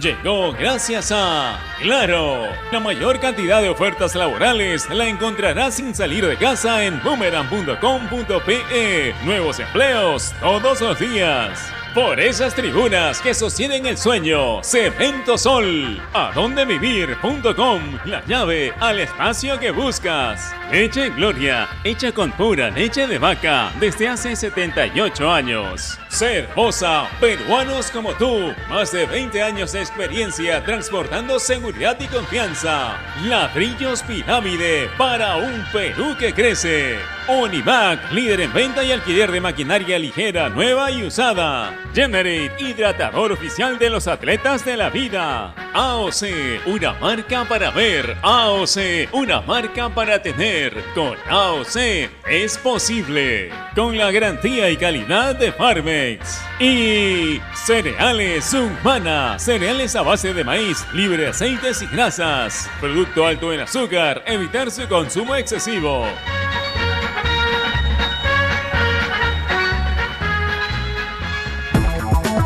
[0.00, 2.48] llegó gracias a Claro.
[2.72, 9.14] La mayor cantidad de ofertas laborales la encontrarás sin salir de casa en boomerang.com.pe.
[9.24, 11.72] Nuevos empleos todos los días.
[11.94, 19.70] Por esas tribunas que sostienen el sueño, Cemento Sol, adondevivir.com, la llave al espacio que
[19.70, 20.52] buscas.
[20.72, 26.00] Leche Gloria, hecha con pura leche de vaca desde hace 78 años.
[26.14, 33.00] Cervosa, peruanos como tú, más de 20 años de experiencia transportando seguridad y confianza.
[33.24, 37.00] Ladrillos Pirámide para un Perú que crece.
[37.26, 41.74] Univac, líder en venta y alquiler de maquinaria ligera, nueva y usada.
[41.94, 45.54] Generate, hidratador oficial de los atletas de la vida.
[45.72, 48.16] AOC, una marca para ver.
[48.22, 50.84] AOC, una marca para tener.
[50.94, 51.76] Con AOC
[52.28, 53.50] es posible.
[53.74, 55.50] Con la garantía y calidad de
[56.60, 62.70] Y cereales Humana, cereales a base de maíz, libre de aceites y grasas.
[62.80, 66.06] Producto alto en azúcar, evitar su consumo excesivo.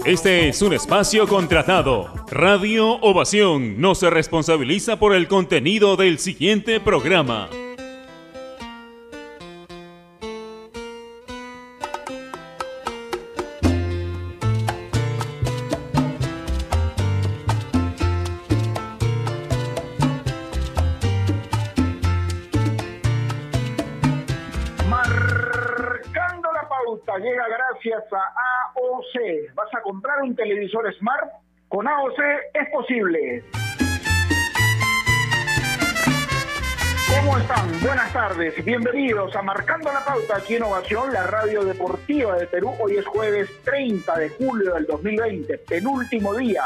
[0.07, 2.07] Este es un espacio contratado.
[2.31, 7.49] Radio Ovación no se responsabiliza por el contenido del siguiente programa.
[29.07, 29.55] AOC.
[29.55, 31.31] ¿Vas a comprar un televisor Smart?
[31.67, 32.19] Con AOC
[32.53, 33.43] es posible.
[37.15, 37.67] ¿Cómo están?
[37.81, 38.63] Buenas tardes.
[38.63, 42.73] Bienvenidos a Marcando la Pauta aquí en Ovación, la radio deportiva de Perú.
[42.79, 46.63] Hoy es jueves 30 de julio del 2020, penúltimo día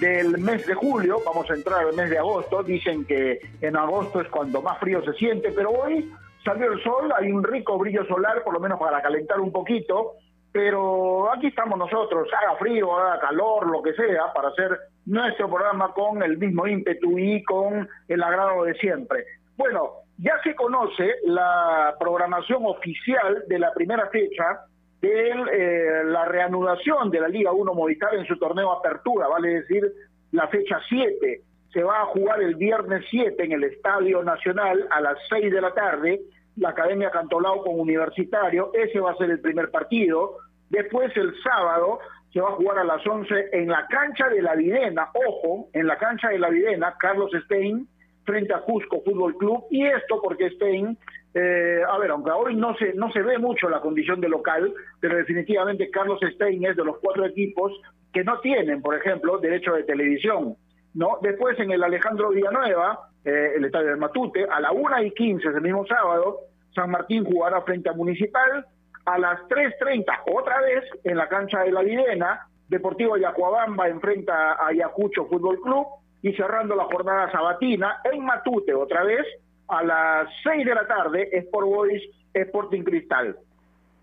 [0.00, 1.20] del mes de julio.
[1.24, 2.62] Vamos a entrar al mes de agosto.
[2.62, 6.10] Dicen que en agosto es cuando más frío se siente, pero hoy
[6.44, 10.16] salió el sol, hay un rico brillo solar, por lo menos para calentar un poquito
[10.54, 15.92] pero aquí estamos nosotros, haga frío, haga calor, lo que sea, para hacer nuestro programa
[15.92, 19.24] con el mismo ímpetu y con el agrado de siempre.
[19.56, 24.60] Bueno, ya se conoce la programación oficial de la primera fecha
[25.00, 29.82] de eh, la reanudación de la Liga 1 Movistar en su torneo Apertura, vale decir
[30.30, 31.40] la fecha 7.
[31.72, 35.60] Se va a jugar el viernes 7 en el Estadio Nacional a las 6 de
[35.60, 36.20] la tarde
[36.56, 40.38] la Academia Cantolao con Universitario, ese va a ser el primer partido.
[40.70, 41.98] Después el sábado
[42.32, 45.86] se va a jugar a las 11 en la cancha de la Videna, ojo, en
[45.86, 47.88] la cancha de la Videna, Carlos Stein
[48.24, 50.96] frente a Cusco Fútbol Club, y esto porque Stein,
[51.34, 54.72] eh, a ver, aunque hoy no se, no se ve mucho la condición de local,
[54.98, 57.72] pero definitivamente Carlos Stein es de los cuatro equipos
[58.12, 60.56] que no tienen, por ejemplo, derecho de televisión,
[60.94, 61.18] ¿no?
[61.20, 64.44] Después en el Alejandro Villanueva, eh, el estadio de Matute.
[64.44, 66.40] A la 1 y 15 ese mismo sábado,
[66.74, 68.66] San Martín jugará frente a Municipal.
[69.06, 70.04] A las 3.30,
[70.34, 75.86] otra vez, en la cancha de la Videna, Deportivo Yacuabamba enfrenta a Ayacucho Fútbol Club.
[76.22, 79.26] Y cerrando la jornada sabatina, en Matute, otra vez,
[79.68, 82.02] a las 6 de la tarde, Sport Boys
[82.32, 83.36] Sporting Cristal.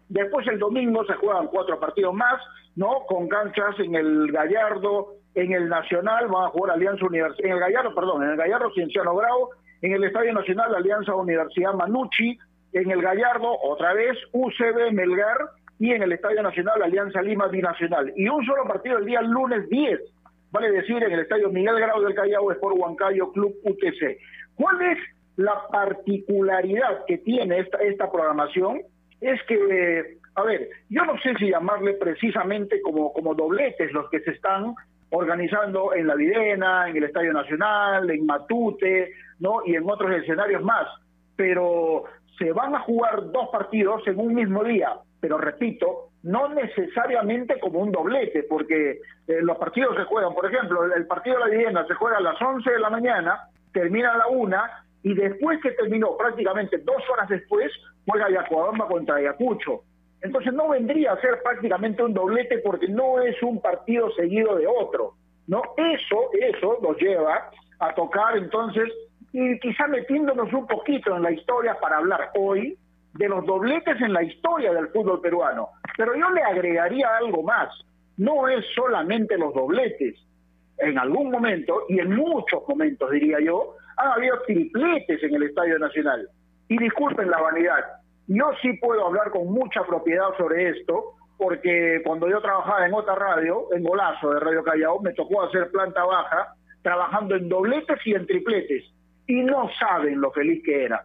[0.09, 2.41] Después el domingo se juegan cuatro partidos más,
[2.75, 3.05] ¿no?
[3.07, 7.59] Con canchas en el Gallardo, en el Nacional van a jugar Alianza Universidad, en el
[7.59, 12.37] Gallardo, perdón, en el Gallardo Cienciano Bravo, en el Estadio Nacional Alianza Universidad Manucci,
[12.73, 15.37] en el Gallardo otra vez UCB Melgar
[15.79, 18.13] y en el Estadio Nacional Alianza Lima Binacional.
[18.15, 19.99] Y un solo partido el día lunes 10,
[20.51, 24.17] vale decir, en el Estadio Miguel Grau del Callao Sport Huancayo Club UTC.
[24.55, 24.97] ¿Cuál es
[25.37, 28.81] la particularidad que tiene esta, esta programación?
[29.21, 34.19] Es que, a ver, yo no sé si llamarle precisamente como, como dobletes los que
[34.19, 34.75] se están
[35.11, 39.61] organizando en La Videna, en el Estadio Nacional, en Matute, ¿no?
[39.65, 40.87] Y en otros escenarios más.
[41.35, 42.05] Pero
[42.37, 47.79] se van a jugar dos partidos en un mismo día, pero repito, no necesariamente como
[47.79, 51.87] un doblete, porque eh, los partidos se juegan, por ejemplo, el partido de La Videna
[51.87, 53.39] se juega a las 11 de la mañana,
[53.73, 54.57] termina a la 1,
[55.03, 57.71] y después que terminó, prácticamente dos horas después,
[58.05, 59.83] juega Yacuabamba contra Ayacucho.
[60.21, 64.67] Entonces no vendría a ser prácticamente un doblete porque no es un partido seguido de
[64.67, 65.15] otro.
[65.47, 65.61] ¿no?
[65.77, 68.89] Eso, eso nos lleva a tocar entonces,
[69.33, 72.77] y quizá metiéndonos un poquito en la historia para hablar hoy
[73.13, 75.69] de los dobletes en la historia del fútbol peruano.
[75.97, 77.69] Pero yo le agregaría algo más.
[78.17, 80.15] No es solamente los dobletes.
[80.77, 85.79] En algún momento, y en muchos momentos diría yo, han habido tripletes en el Estadio
[85.79, 86.27] Nacional.
[86.67, 87.83] Y disculpen la vanidad,
[88.33, 93.15] yo sí puedo hablar con mucha propiedad sobre esto, porque cuando yo trabajaba en otra
[93.15, 98.13] radio, en Golazo de Radio Callao, me tocó hacer planta baja, trabajando en dobletes y
[98.13, 98.85] en tripletes.
[99.27, 101.03] Y no saben lo feliz que era.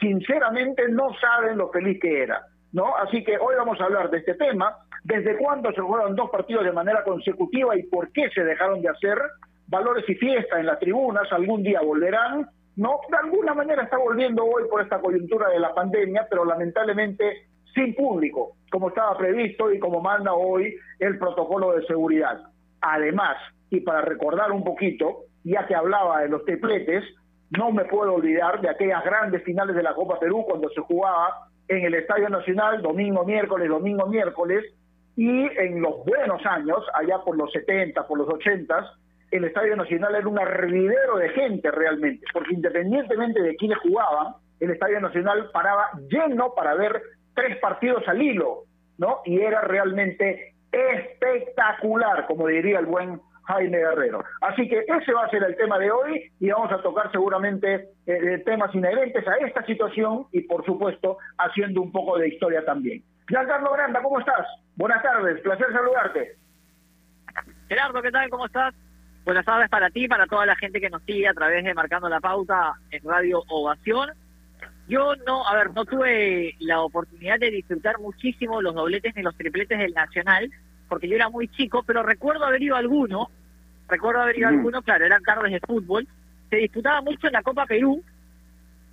[0.00, 2.46] Sinceramente no saben lo feliz que era.
[2.72, 2.96] ¿no?
[2.96, 6.64] Así que hoy vamos a hablar de este tema, desde cuándo se jugaron dos partidos
[6.64, 9.18] de manera consecutiva y por qué se dejaron de hacer,
[9.66, 12.48] valores y fiesta en las tribunas, algún día volverán,
[12.78, 13.00] ¿no?
[13.10, 17.92] De alguna manera está volviendo hoy por esta coyuntura de la pandemia, pero lamentablemente sin
[17.94, 22.40] público, como estaba previsto y como manda hoy el protocolo de seguridad.
[22.80, 23.36] Además,
[23.70, 27.02] y para recordar un poquito, ya que hablaba de los tripletes,
[27.50, 31.48] no me puedo olvidar de aquellas grandes finales de la Copa Perú cuando se jugaba
[31.66, 34.64] en el Estadio Nacional domingo, miércoles, domingo, miércoles,
[35.16, 38.88] y en los buenos años, allá por los 70, por los 80,
[39.30, 44.70] el Estadio Nacional era un hervidero de gente realmente, porque independientemente de quiénes jugaban, el
[44.70, 47.00] Estadio Nacional paraba lleno para ver
[47.34, 48.64] tres partidos al hilo,
[48.96, 49.20] ¿no?
[49.24, 54.24] Y era realmente espectacular, como diría el buen Jaime Guerrero.
[54.40, 57.88] Así que ese va a ser el tema de hoy y vamos a tocar seguramente
[58.06, 63.02] eh, temas inherentes a esta situación y por supuesto haciendo un poco de historia también.
[63.26, 64.46] Giancarlo Granda, ¿cómo estás?
[64.76, 66.36] Buenas tardes, placer saludarte.
[67.68, 68.28] Gerardo, ¿qué tal?
[68.30, 68.74] ¿Cómo estás?
[69.28, 72.08] Buenas tardes para ti, para toda la gente que nos sigue a través de Marcando
[72.08, 74.08] la Pauta en Radio Ovación.
[74.88, 79.36] Yo no, a ver, no tuve la oportunidad de disfrutar muchísimo los dobletes ni los
[79.36, 80.50] tripletes del Nacional,
[80.88, 83.28] porque yo era muy chico, pero recuerdo haber ido a alguno,
[83.86, 86.08] recuerdo haber ido a alguno, claro, eran tardes de fútbol,
[86.48, 88.02] se disputaba mucho en la Copa Perú,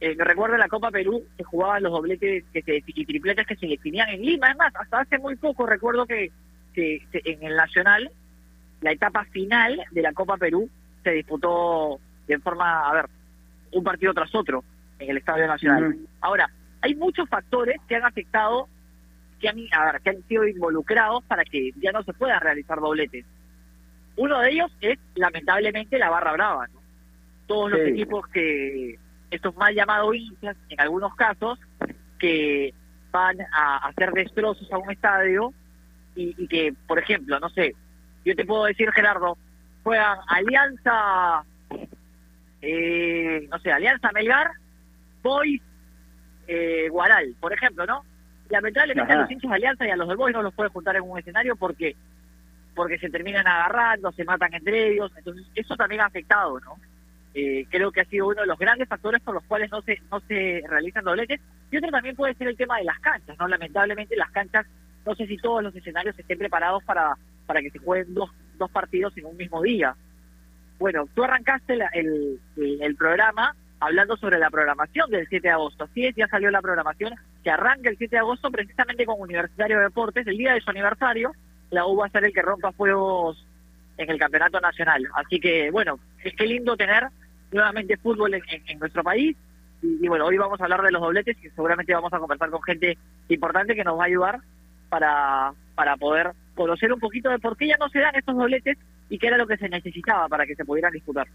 [0.01, 3.55] eh, recuerdo en la Copa Perú se jugaban los dobletes que se, y tripletes que
[3.55, 6.33] se definían en Lima, es más, hasta hace muy poco recuerdo que,
[6.73, 8.11] que, en el Nacional,
[8.81, 10.69] la etapa final de la Copa Perú
[11.03, 13.05] se disputó de forma, a ver,
[13.71, 14.63] un partido tras otro
[14.99, 15.97] en el Estadio Nacional.
[16.21, 16.49] Ahora,
[16.81, 18.67] hay muchos factores que han afectado
[19.39, 22.79] que han, a ver, que han sido involucrados para que ya no se puedan realizar
[22.79, 23.25] dobletes.
[24.15, 26.67] Uno de ellos es, lamentablemente, la barra brava.
[26.67, 26.79] ¿no?
[27.47, 28.97] Todos los equipos que,
[29.31, 31.59] estos mal llamados hinchas, en algunos casos,
[32.17, 32.73] que
[33.11, 35.53] van a hacer destrozos a un estadio
[36.15, 37.75] y, que, por ejemplo, no sé,
[38.25, 39.37] yo te puedo decir, Gerardo,
[39.83, 41.43] juegan Alianza,
[42.61, 44.51] eh, no sé, Alianza Melgar,
[45.23, 45.61] Boys,
[46.47, 48.03] eh, Guaral, por ejemplo, ¿no?
[48.49, 50.95] lamentablemente a los hinchas de Alianza y a los del Boys no los puede juntar
[50.95, 51.95] en un escenario porque
[52.75, 56.77] porque se terminan agarrando, se matan entre ellos, entonces eso también ha afectado, ¿no?
[57.33, 60.01] Eh, creo que ha sido uno de los grandes factores por los cuales no se
[60.11, 61.39] no se realizan dobletes
[61.71, 63.47] y otro también puede ser el tema de las canchas, ¿no?
[63.47, 64.65] Lamentablemente las canchas,
[65.05, 67.15] no sé si todos los escenarios estén preparados para
[67.45, 69.95] para que se jueguen dos, dos partidos en un mismo día.
[70.79, 75.85] Bueno, tú arrancaste el, el programa hablando sobre la programación del 7 de agosto.
[75.85, 77.13] Así es, ya salió la programación
[77.43, 80.27] que arranca el 7 de agosto precisamente con Universitario de Deportes.
[80.27, 81.31] El día de su aniversario,
[81.69, 83.45] la U va a ser el que rompa fuegos
[83.97, 85.07] en el campeonato nacional.
[85.13, 87.07] Así que, bueno, es que lindo tener
[87.51, 89.35] nuevamente fútbol en, nuestro país.
[89.81, 92.61] Y, bueno, hoy vamos a hablar de los dobletes y seguramente vamos a conversar con
[92.63, 92.97] gente
[93.29, 94.39] importante que nos va a ayudar
[94.89, 98.77] para, para poder conocer un poquito de por qué ya no se dan estos dobletes
[99.09, 101.27] y qué era lo que se necesitaba para que se pudieran disputar.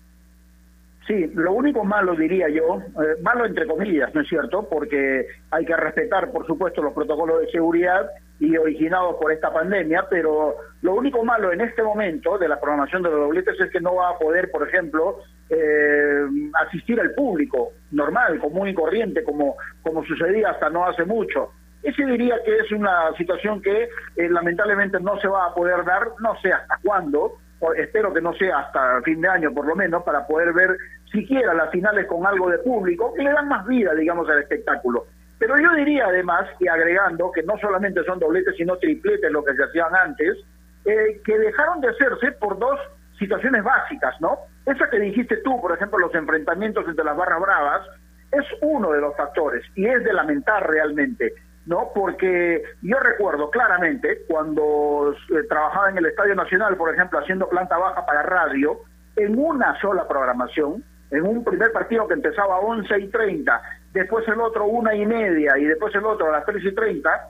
[1.06, 4.68] Sí, lo único malo diría yo, eh, malo entre comillas, ¿no es cierto?
[4.68, 10.06] Porque hay que respetar, por supuesto, los protocolos de seguridad y originados por esta pandemia,
[10.08, 13.80] pero lo único malo en este momento de la programación de los dobletes es que
[13.80, 15.18] no va a poder, por ejemplo,
[15.48, 16.26] eh,
[16.66, 21.50] asistir al público normal, común y corriente, como, como sucedía hasta no hace mucho.
[21.82, 23.84] Ese diría que es una situación que
[24.16, 27.38] eh, lamentablemente no se va a poder dar, no sé hasta cuándo,
[27.76, 30.76] espero que no sea hasta fin de año por lo menos, para poder ver
[31.10, 35.06] siquiera las finales con algo de público, que le dan más vida, digamos, al espectáculo.
[35.38, 39.54] Pero yo diría además, y agregando, que no solamente son dobletes, sino tripletes lo que
[39.54, 40.36] se hacían antes,
[40.84, 42.78] eh, que dejaron de hacerse por dos
[43.18, 44.38] situaciones básicas, ¿no?
[44.66, 47.86] Esa que dijiste tú, por ejemplo, los enfrentamientos entre las barras bravas,
[48.32, 51.34] es uno de los factores y es de lamentar realmente.
[51.66, 51.90] ¿No?
[51.94, 57.76] Porque yo recuerdo claramente cuando eh, trabajaba en el Estadio Nacional, por ejemplo, haciendo planta
[57.76, 58.80] baja para radio,
[59.16, 63.62] en una sola programación, en un primer partido que empezaba a 11 y 30,
[63.92, 67.28] después el otro una y media y después el otro a las 3 y 30,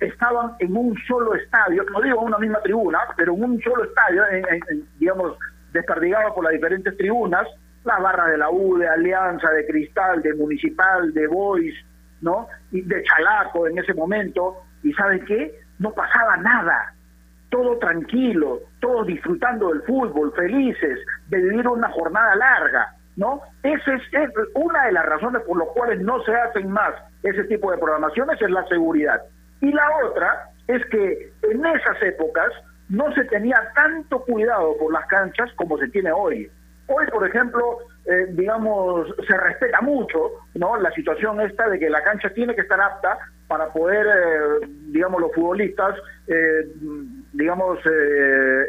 [0.00, 3.84] estaban en un solo estadio, no digo en una misma tribuna, pero en un solo
[3.84, 4.22] estadio,
[4.98, 5.36] digamos,
[5.72, 7.46] desperdigado por las diferentes tribunas,
[7.84, 11.74] la barra de la U, de Alianza, de Cristal, de Municipal, de Boys,
[12.20, 12.48] ¿no?
[12.70, 15.54] Y de Chalaco en ese momento, y ¿saben qué?
[15.78, 16.94] No pasaba nada,
[17.50, 22.94] todo tranquilo, todos disfrutando del fútbol, felices de vivir una jornada larga.
[23.16, 23.42] ¿no?
[23.62, 27.44] Esa es, es una de las razones por las cuales no se hacen más ese
[27.44, 29.20] tipo de programaciones, es la seguridad.
[29.60, 32.50] Y la otra es que en esas épocas
[32.88, 36.50] no se tenía tanto cuidado por las canchas como se tiene hoy.
[36.86, 40.76] Hoy, por ejemplo, eh, digamos, se respeta mucho, ¿no?
[40.78, 45.20] La situación esta de que la cancha tiene que estar apta para poder, eh, digamos,
[45.20, 46.66] los futbolistas, eh,
[47.32, 47.78] digamos,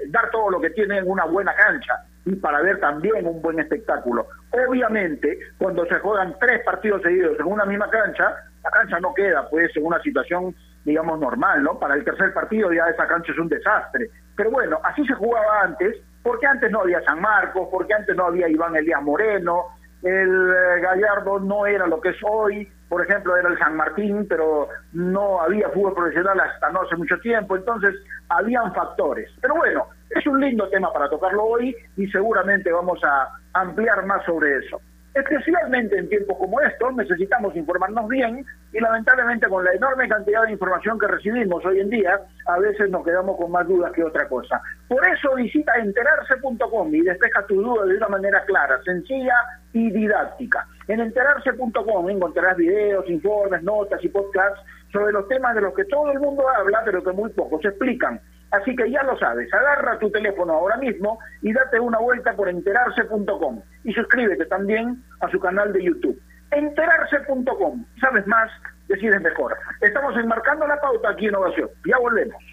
[0.09, 4.27] dar todo lo que tienen una buena cancha y para ver también un buen espectáculo.
[4.51, 9.49] Obviamente, cuando se juegan tres partidos seguidos en una misma cancha, la cancha no queda,
[9.49, 11.79] pues, en una situación, digamos, normal, ¿no?
[11.79, 14.09] Para el tercer partido ya esa cancha es un desastre.
[14.35, 18.25] Pero bueno, así se jugaba antes porque antes no había San Marcos, porque antes no
[18.25, 19.67] había Iván Elías Moreno,
[20.03, 24.25] el eh, Gallardo no era lo que es hoy, por ejemplo, era el San Martín,
[24.27, 27.95] pero no había fútbol profesional hasta no hace mucho tiempo, entonces
[28.29, 29.29] habían factores.
[29.41, 34.25] Pero bueno, es un lindo tema para tocarlo hoy y seguramente vamos a ampliar más
[34.25, 34.81] sobre eso.
[35.13, 40.53] Especialmente en tiempos como estos necesitamos informarnos bien y lamentablemente con la enorme cantidad de
[40.53, 44.27] información que recibimos hoy en día, a veces nos quedamos con más dudas que otra
[44.27, 44.61] cosa.
[44.87, 49.35] Por eso visita enterarse.com y despeja tu duda de una manera clara, sencilla
[49.73, 50.65] y didáctica.
[50.87, 54.61] En enterarse.com encontrarás videos, informes, notas y podcasts
[54.91, 58.19] sobre los temas de los que todo el mundo habla, pero que muy pocos explican.
[58.51, 62.49] Así que ya lo sabes, agarra tu teléfono ahora mismo y date una vuelta por
[62.49, 66.21] enterarse.com y suscríbete también a su canal de YouTube.
[66.51, 68.51] Enterarse.com, sabes más,
[68.87, 69.57] decides mejor.
[69.81, 71.69] Estamos enmarcando la pauta aquí en Innovación.
[71.85, 72.43] Ya volvemos.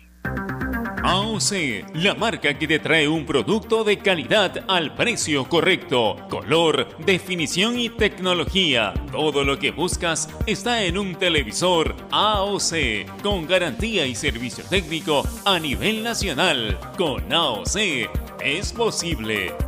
[1.02, 7.78] AOC, la marca que te trae un producto de calidad al precio correcto, color, definición
[7.78, 8.92] y tecnología.
[9.12, 15.58] Todo lo que buscas está en un televisor AOC, con garantía y servicio técnico a
[15.58, 16.78] nivel nacional.
[16.96, 17.76] Con AOC
[18.40, 19.67] es posible.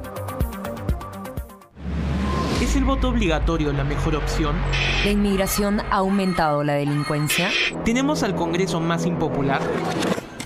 [2.60, 4.54] ¿Es el voto obligatorio la mejor opción?
[5.02, 7.48] ¿La inmigración ha aumentado la delincuencia?
[7.86, 9.62] ¿Tenemos al Congreso más impopular?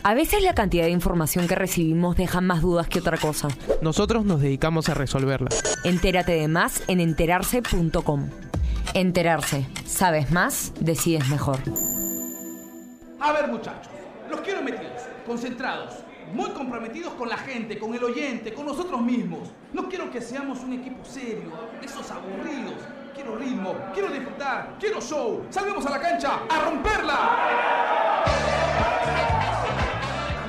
[0.04, 3.48] A veces la cantidad de información que recibimos deja más dudas que otra cosa.
[3.82, 5.48] Nosotros nos dedicamos a resolverla.
[5.82, 8.30] Entérate de más en enterarse.com.
[8.94, 9.66] Enterarse.
[9.84, 11.58] Sabes más, decides mejor.
[13.18, 13.90] A ver muchachos,
[14.30, 16.03] los quiero metidos, concentrados,
[16.34, 19.50] muy comprometidos con la gente, con el oyente, con nosotros mismos.
[19.72, 22.74] No quiero que seamos un equipo serio, esos aburridos.
[23.14, 25.46] Quiero ritmo, quiero disfrutar, quiero show.
[25.48, 28.24] Salgamos a la cancha a romperla.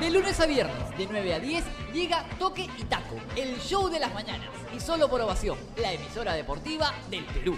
[0.00, 4.00] De lunes a viernes, de 9 a 10, llega Toque y Taco, el show de
[4.00, 4.48] las mañanas.
[4.76, 7.56] Y solo por ovación, la emisora deportiva del Perú.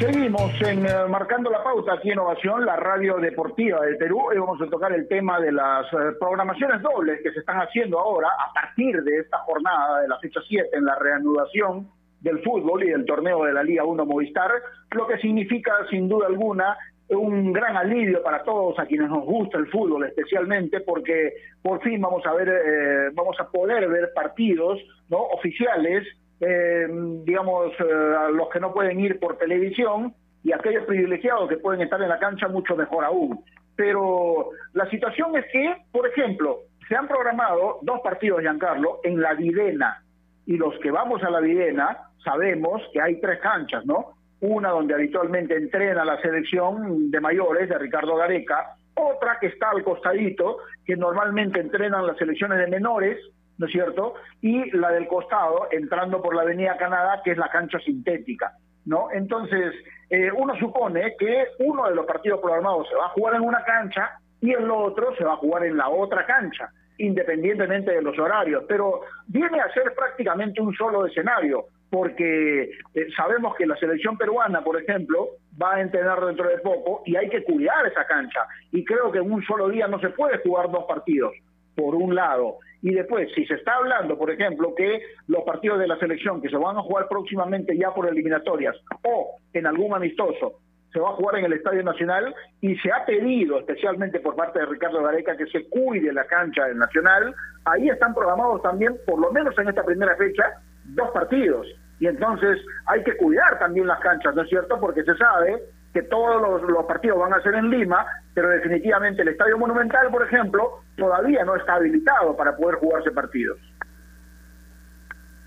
[0.00, 4.18] Seguimos en eh, Marcando la Pauta aquí en Ovación, la radio deportiva del Perú.
[4.30, 8.00] Hoy vamos a tocar el tema de las eh, programaciones dobles que se están haciendo
[8.00, 11.86] ahora a partir de esta jornada de la fecha 7 en la reanudación
[12.18, 14.50] del fútbol y del torneo de la Liga 1 Movistar,
[14.92, 16.78] lo que significa sin duda alguna
[17.10, 22.00] un gran alivio para todos a quienes nos gusta el fútbol especialmente porque por fin
[22.00, 24.78] vamos a ver eh, vamos a poder ver partidos
[25.10, 26.06] no oficiales
[26.40, 26.88] eh,
[27.24, 31.82] digamos, eh, a los que no pueden ir por televisión y aquellos privilegiados que pueden
[31.82, 33.44] estar en la cancha, mucho mejor aún.
[33.76, 39.34] Pero la situación es que, por ejemplo, se han programado dos partidos, Giancarlo, en la
[39.34, 40.02] Videna.
[40.46, 44.14] Y los que vamos a la Videna sabemos que hay tres canchas, ¿no?
[44.40, 49.84] Una donde habitualmente entrena la selección de mayores de Ricardo Gareca, otra que está al
[49.84, 53.18] costadito, que normalmente entrenan las selecciones de menores,
[53.60, 54.14] ¿no es cierto?
[54.40, 58.52] Y la del costado, entrando por la Avenida Canadá, que es la cancha sintética,
[58.86, 59.08] ¿no?
[59.12, 59.74] Entonces,
[60.08, 63.62] eh, uno supone que uno de los partidos programados se va a jugar en una
[63.62, 68.18] cancha y el otro se va a jugar en la otra cancha, independientemente de los
[68.18, 72.62] horarios, pero viene a ser prácticamente un solo escenario, porque
[72.94, 75.28] eh, sabemos que la selección peruana, por ejemplo,
[75.60, 78.40] va a entrenar dentro de poco y hay que cuidar esa cancha.
[78.72, 81.34] Y creo que en un solo día no se puede jugar dos partidos,
[81.74, 82.58] por un lado.
[82.82, 86.48] Y después, si se está hablando, por ejemplo, que los partidos de la selección que
[86.48, 90.60] se van a jugar próximamente ya por eliminatorias o en algún amistoso
[90.92, 94.58] se va a jugar en el Estadio Nacional y se ha pedido especialmente por parte
[94.58, 97.34] de Ricardo Gareca que se cuide la cancha del Nacional,
[97.64, 100.42] ahí están programados también, por lo menos en esta primera fecha,
[100.86, 101.66] dos partidos.
[102.00, 104.80] Y entonces hay que cuidar también las canchas, ¿no es cierto?
[104.80, 109.28] Porque se sabe que todos los, partidos van a ser en Lima, pero definitivamente el
[109.28, 113.58] Estadio Monumental, por ejemplo, todavía no está habilitado para poder jugarse partidos.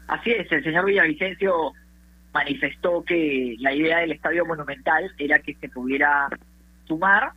[0.07, 1.71] Así es, el señor Villavicencio
[2.33, 6.27] manifestó que la idea del Estadio Monumental era que se pudiera
[6.85, 7.31] sumar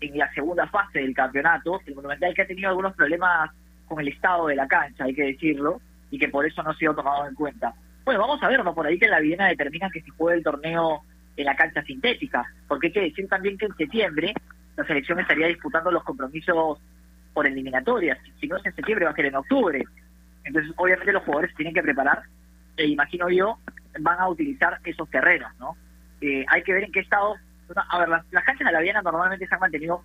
[0.00, 3.50] en la segunda fase del campeonato, el Monumental que ha tenido algunos problemas
[3.86, 6.76] con el estado de la cancha, hay que decirlo, y que por eso no ha
[6.76, 7.72] sido tomado en cuenta.
[8.04, 8.74] Bueno, vamos a ver, ¿no?
[8.74, 11.02] Por ahí que la Viena determina que se juegue el torneo
[11.36, 14.34] en la cancha sintética, porque hay que decir también que en septiembre
[14.76, 16.78] la selección estaría disputando los compromisos
[17.32, 19.84] por eliminatorias, si no es en septiembre va a ser en octubre.
[20.44, 22.22] Entonces, obviamente los jugadores tienen que preparar,
[22.76, 23.58] e imagino yo,
[24.00, 25.76] van a utilizar esos terrenos, ¿no?
[26.20, 27.36] Eh, hay que ver en qué estado...
[27.74, 30.02] A ver, las, las canchas de la Viena normalmente se han mantenido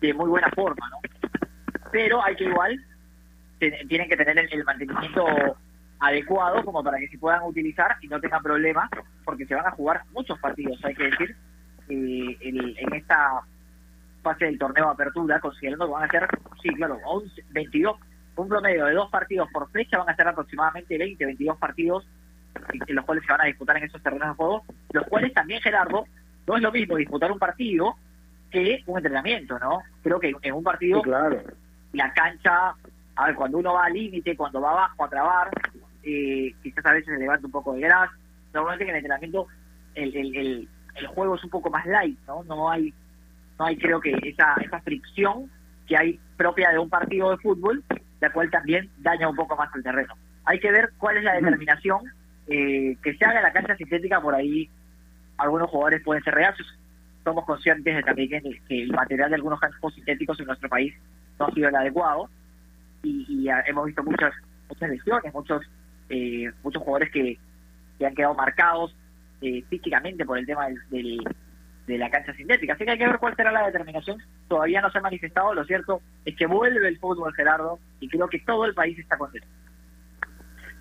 [0.00, 0.98] de muy buena forma, ¿no?
[1.92, 2.82] Pero hay que igual,
[3.58, 5.56] tienen que tener el, mantenimiento
[6.02, 8.90] adecuado como para que se puedan utilizar y no tengan problemas,
[9.24, 11.36] porque se van a jugar muchos partidos, hay que decir,
[11.88, 13.42] eh, en esta
[14.22, 16.28] fase del torneo de apertura, considerando que van a ser,
[16.60, 17.96] sí, claro, 11, 22,
[18.36, 22.04] un promedio de dos partidos por fecha, van a ser aproximadamente 20, 22 partidos
[22.86, 25.60] en los cuales se van a disputar en esos terrenos de juego, los cuales también,
[25.62, 26.06] Gerardo,
[26.46, 27.96] no es lo mismo disputar un partido
[28.50, 29.82] que un entrenamiento, ¿no?
[30.02, 31.40] Creo que en un partido claro.
[31.92, 32.74] la cancha,
[33.16, 35.50] a ver, cuando uno va al límite, cuando va abajo a trabar,
[36.02, 38.10] eh, quizás a veces se levanta un poco de gras,
[38.52, 39.46] normalmente en el entrenamiento
[39.94, 42.42] el, el, el, el juego es un poco más light, ¿no?
[42.44, 42.92] No hay,
[43.58, 45.50] no hay creo que esa, esa fricción
[45.86, 47.82] que hay propia de un partido de fútbol,
[48.20, 50.14] la cual también daña un poco más el terreno.
[50.44, 52.00] Hay que ver cuál es la determinación
[52.48, 54.68] eh, que se haga la cancha sintética, por ahí
[55.38, 56.66] algunos jugadores pueden ser reacios.
[57.24, 58.28] Somos conscientes de también
[58.68, 60.94] que, el material de algunos campos sintéticos en nuestro país
[61.38, 62.28] no ha sido el adecuado
[63.02, 64.32] y, hemos visto muchas
[64.68, 65.62] muchas lesiones, muchos
[66.12, 67.38] eh, muchos jugadores que,
[67.98, 68.94] que han quedado marcados
[69.40, 71.24] eh, físicamente por el tema del,
[71.86, 72.74] de la cancha sintética.
[72.74, 74.18] Así que hay que ver cuál será la determinación.
[74.46, 75.54] Todavía no se ha manifestado.
[75.54, 79.16] Lo cierto es que vuelve el fútbol, Gerardo, y creo que todo el país está
[79.16, 79.48] contento.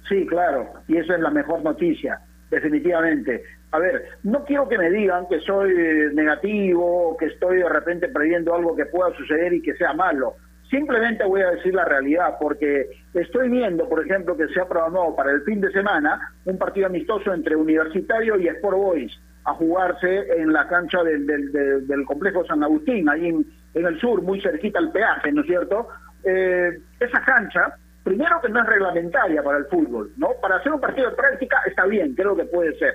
[0.10, 2.20] Sí, claro, y eso es la mejor noticia,
[2.50, 3.44] definitivamente.
[3.72, 5.74] A ver, no quiero que me digan que soy
[6.14, 10.36] negativo, que estoy de repente previendo algo que pueda suceder y que sea malo.
[10.72, 15.14] Simplemente voy a decir la realidad, porque estoy viendo, por ejemplo, que se ha programado
[15.18, 20.27] para el fin de semana un partido amistoso entre Universitario y Sport Boys a jugarse
[20.38, 24.79] en la cancha del, del, complejo San Agustín, ahí en, en, el sur, muy cerquita
[24.79, 25.90] al peaje, ¿no es cierto?
[26.24, 30.29] Eh, esa cancha primero que no es reglamentaria para el fútbol, ¿no?
[30.42, 32.94] Para hacer un partido de práctica está bien, creo que puede ser,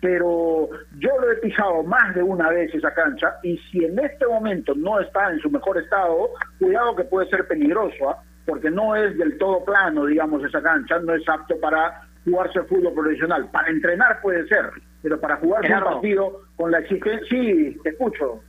[0.00, 4.26] pero yo lo he pisado más de una vez esa cancha y si en este
[4.26, 8.22] momento no está en su mejor estado, cuidado que puede ser peligroso, ¿ah?
[8.44, 12.94] porque no es del todo plano, digamos, esa cancha, no es apto para jugarse fútbol
[12.94, 13.48] profesional.
[13.50, 14.70] Para entrenar puede ser,
[15.02, 18.40] pero para jugar un partido con la exigencia, sí, te escucho.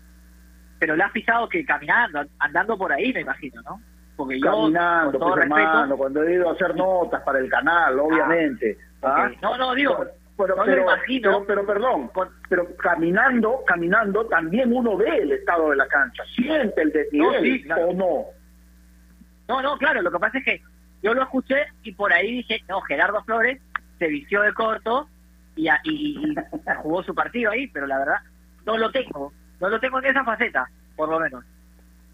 [0.80, 3.82] Pero le has pisado que caminando, andando por ahí, me imagino, ¿no?
[4.18, 8.78] porque caminando, pues, hermano, cuando he ido a hacer notas para el canal, obviamente.
[9.04, 9.32] Ah, ¿ah?
[9.42, 11.44] No, no, digo, pero, pero, imagino.
[11.46, 12.12] Pero, perdón,
[12.48, 17.94] pero caminando, caminando también uno ve el estado de la cancha, siente el desnivel o
[17.94, 18.26] no.
[19.48, 20.62] No, no, claro, lo que pasa es que
[21.02, 23.62] yo lo escuché y por ahí dije, no, Gerardo Flores
[23.98, 25.08] se vistió de corto
[25.56, 26.36] y, y
[26.82, 28.18] jugó su partido ahí, pero la verdad
[28.66, 31.44] no lo tengo, no lo tengo en esa faceta, por lo menos.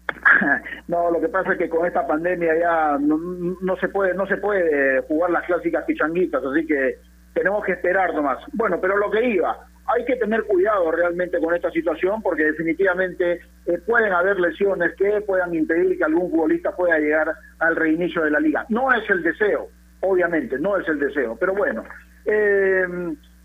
[0.88, 4.36] no, lo que pasa es que con esta pandemia ya no, se puede no se
[4.36, 6.98] puede jugar las clásicas pichanguitas, así que
[7.34, 8.38] tenemos que esperar nomás.
[8.52, 13.40] Bueno, pero lo que iba, hay que tener cuidado realmente con esta situación porque definitivamente
[13.66, 18.30] eh, pueden haber lesiones que puedan impedir que algún futbolista pueda llegar al reinicio de
[18.30, 18.64] la liga.
[18.70, 19.68] No es el deseo,
[20.00, 21.84] obviamente, no es el deseo, pero bueno.
[22.24, 22.86] Eh,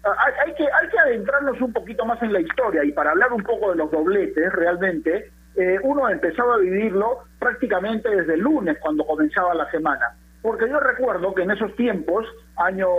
[0.04, 3.44] hay, que, hay que adentrarnos un poquito más en la historia y para hablar un
[3.44, 9.06] poco de los dobletes, realmente, eh, uno empezaba a vivirlo prácticamente desde el lunes cuando
[9.06, 10.16] comenzaba la semana.
[10.42, 12.26] Porque yo recuerdo que en esos tiempos,
[12.56, 12.90] años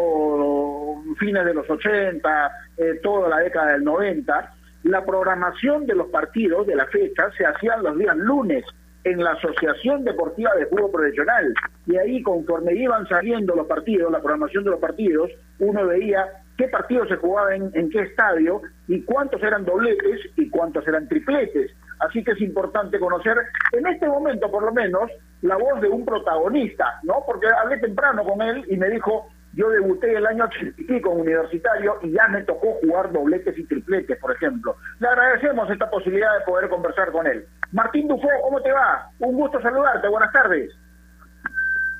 [1.18, 6.66] fines de los 80, eh, toda la década del 90, la programación de los partidos
[6.66, 8.64] de la fecha se hacían los días lunes
[9.05, 11.55] en la Asociación Deportiva de Fútbol Profesional.
[11.87, 16.26] Y ahí, conforme iban saliendo los partidos, la programación de los partidos, uno veía
[16.59, 21.70] qué partidos se jugaban en qué estadio y cuántos eran dobletes y cuántos eran tripletes.
[22.00, 23.36] Así que es importante conocer,
[23.72, 25.10] en este momento por lo menos,
[25.42, 27.22] la voz de un protagonista, ¿no?
[27.26, 31.20] Porque hablé temprano con él y me dijo, yo debuté el año 80 y con
[31.20, 34.76] universitario y ya me tocó jugar dobletes y tripletes, por ejemplo.
[35.00, 37.44] Le agradecemos esta posibilidad de poder conversar con él.
[37.72, 39.10] Martín Dufo, ¿cómo te va?
[39.18, 40.70] Un gusto saludarte, buenas tardes.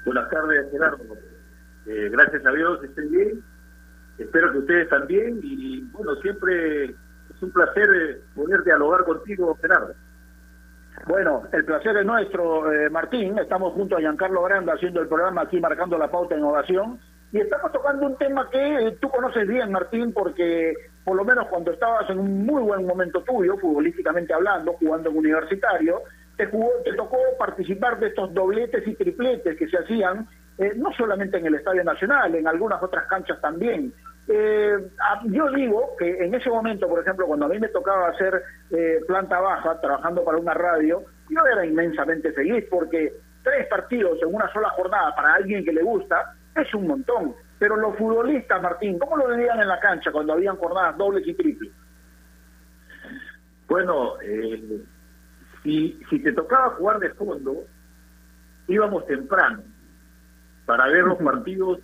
[0.05, 1.05] Buenas tardes, Gerardo.
[1.87, 3.43] Eh, gracias a Dios, estén bien.
[4.19, 6.95] Espero que ustedes también y, bueno, siempre
[7.35, 9.95] Es un placer eh, poder dialogar contigo, Gerardo.
[11.07, 13.39] Bueno, el placer es nuestro, eh, Martín.
[13.39, 16.99] Estamos junto a Giancarlo Granda haciendo el programa aquí marcando la pauta en ovación.
[17.33, 21.47] Y estamos tocando un tema que eh, tú conoces bien, Martín, porque por lo menos
[21.49, 26.03] cuando estabas en un muy buen momento tuyo, futbolísticamente hablando, jugando en universitario,
[26.37, 30.93] te, jugó, te tocó participar de estos dobletes y tripletes que se hacían, eh, no
[30.93, 33.93] solamente en el Estadio Nacional, en algunas otras canchas también.
[34.29, 34.77] Eh,
[35.25, 39.01] yo digo que en ese momento, por ejemplo, cuando a mí me tocaba hacer eh,
[39.07, 44.53] planta baja, trabajando para una radio, yo era inmensamente feliz porque tres partidos en una
[44.53, 47.35] sola jornada para alguien que le gusta es un montón.
[47.59, 51.35] Pero los futbolistas, Martín, ¿cómo lo vivían en la cancha cuando habían jornadas dobles y
[51.35, 51.73] triples?
[53.69, 54.83] Bueno, eh,
[55.63, 57.65] si, si te tocaba jugar de fondo,
[58.67, 59.63] íbamos temprano
[60.67, 61.81] para ver los partidos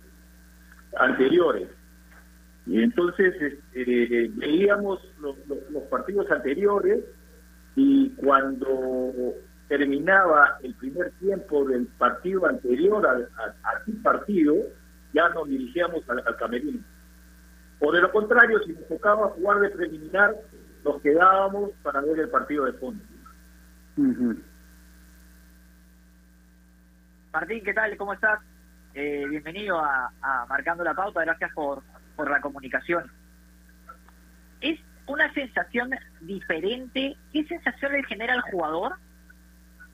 [0.97, 1.67] anteriores.
[2.67, 3.33] Y entonces
[3.73, 6.99] este, veíamos los, los, partidos anteriores
[7.77, 9.13] y cuando
[9.69, 13.29] terminaba el primer tiempo del partido anterior al,
[13.63, 14.55] al, partido,
[15.13, 16.83] ya nos dirigíamos al, camerino.
[17.79, 20.35] O de lo contrario, si nos tocaba jugar de preliminar,
[20.83, 23.03] nos quedábamos para ver el partido de fondo.
[27.31, 27.95] Martín, ¿qué tal?
[27.95, 28.39] ¿Cómo estás?
[28.93, 30.11] Eh, bienvenido a,
[30.49, 31.83] Marcando la Pauta, gracias por,
[32.17, 33.09] por la comunicación.
[34.59, 37.15] ¿Es una sensación diferente?
[37.31, 38.95] ¿Qué sensación le genera al jugador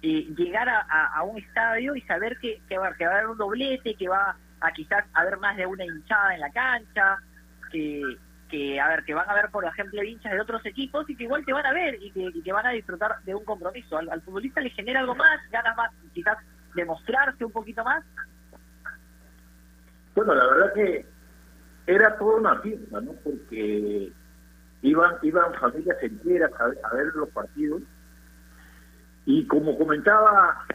[0.01, 3.37] eh, llegar a, un estadio y saber que, que, va, que va a haber un
[3.37, 7.19] doblete, que va a quizás haber más de una hinchada en la cancha,
[7.71, 8.01] que,
[8.53, 11.23] que a ver que van a ver por ejemplo hinchas de otros equipos y que
[11.23, 14.61] igual te van a ver y que, van a disfrutar de un compromiso al, futbolista
[14.61, 16.37] le genera algo más ganas más quizás
[16.75, 18.03] demostrarse un poquito más
[20.13, 21.05] bueno la verdad que
[21.87, 24.11] era toda una fiesta no porque
[24.81, 27.81] iban iban familias enteras a ver los partidos
[29.25, 30.65] y como comentaba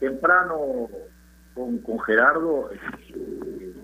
[0.00, 0.88] temprano
[1.54, 3.74] con, con Gerardo, eh,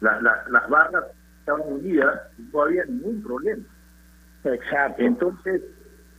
[0.00, 1.04] las barras
[1.40, 3.64] estaban unidas y no había ningún problema.
[4.44, 5.02] Exacto.
[5.02, 5.62] Entonces,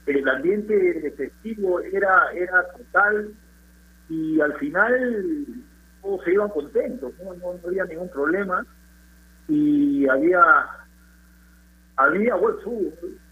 [0.07, 3.31] el ambiente festivo era, era total
[4.09, 5.45] y al final
[6.01, 8.65] todos se iban contentos, no, había ningún problema
[9.49, 10.39] y había
[11.97, 12.57] había bueno,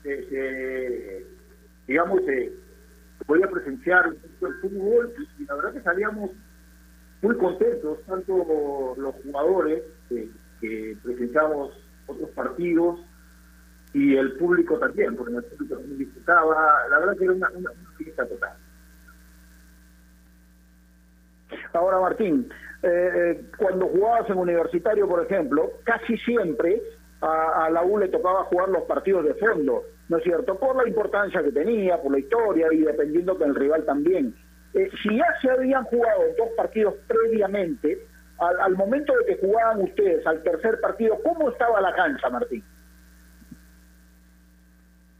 [0.04, 1.28] eh, eh,
[1.88, 2.52] digamos eh,
[3.26, 6.32] podía presenciar el fútbol y, la verdad que salíamos
[7.22, 11.72] muy contentos, tanto los jugadores que presenciamos
[12.08, 13.00] otros partidos
[13.94, 17.72] y el público también, porque el público también disfrutaba, la verdad que era una, una,
[17.98, 18.58] fiesta total.
[21.74, 22.50] Ahora Martín,
[22.84, 26.82] eh, eh, cuando jugabas en universitario, por ejemplo, casi siempre
[27.22, 30.58] a, la U le tocaba jugar los partidos de fondo ¿no es cierto?
[30.58, 34.34] Por la importancia que tenía, por la historia y dependiendo del rival también.
[34.74, 38.08] Eh, si ya se habían jugado dos partidos previamente,
[38.40, 42.64] al, momento de que jugaban ustedes al tercer partido, ¿cómo estaba la cancha, Martín?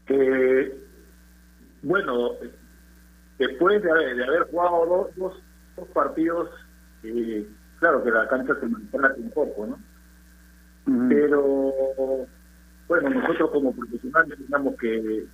[0.08, 0.78] Eh,
[1.82, 2.30] bueno,
[3.38, 5.42] después de, haber jugado dos,
[5.76, 6.48] dos, partidos,
[7.02, 9.78] eh, claro que la cancha se mantiene un poco, ¿no?
[11.08, 11.72] Pero
[12.88, 15.26] bueno, nosotros como profesionales tenemos que,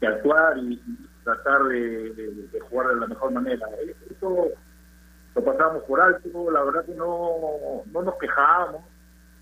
[0.00, 0.80] actuar y,
[1.24, 3.66] tratar de, jugar de la mejor manera.
[4.10, 4.48] Eso
[5.34, 8.82] lo pasamos por alto, la verdad que no, no nos quejamos,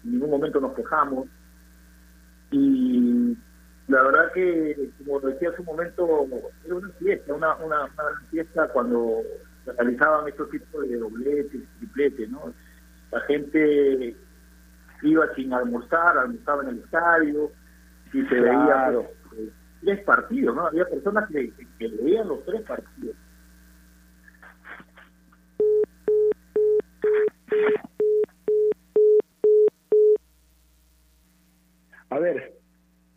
[0.05, 1.29] en ningún momento nos quejamos.
[2.51, 3.37] Y
[3.89, 6.27] la verdad que, como decía hace un momento,
[6.65, 7.89] era una fiesta, una, una,
[8.31, 9.23] fiesta cuando
[9.73, 12.53] realizaban estos tipos de dobletes, tripletes, ¿no?
[13.13, 14.17] La gente
[15.03, 17.51] iba sin almorzar, almorzaba en el estadio
[18.13, 18.93] y se veía
[19.29, 19.51] pues,
[19.83, 20.67] tres partidos, ¿no?
[20.67, 23.17] Había personas que, que veían los tres partidos.
[32.11, 32.56] A ver,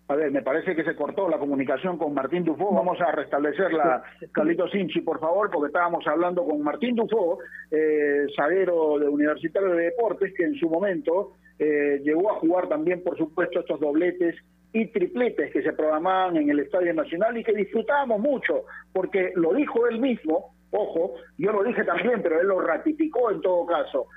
[0.10, 2.74] a ver, me parece que se cortó la comunicación con Martín Dufo.
[2.74, 7.38] Vamos a restablecerla, Carlito Sinchi, por favor, porque estábamos hablando con Martín Dufo,
[7.70, 13.04] eh, zaguero de Universitario de Deportes, que en su momento eh, llegó a jugar también,
[13.04, 14.36] por supuesto, estos dobletes
[14.74, 19.54] y tripletes que se programaban en el Estadio Nacional y que disfrutábamos mucho, porque lo
[19.54, 24.08] dijo él mismo, ojo, yo lo dije también, pero él lo ratificó en todo caso,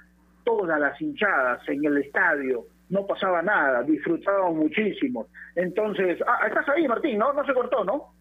[0.42, 5.26] todas las hinchadas en el estadio, no pasaba nada, disfrutábamos muchísimo.
[5.56, 7.32] Entonces, ah, estás ahí, Martín, ¿no?
[7.32, 8.12] No se cortó, ¿no?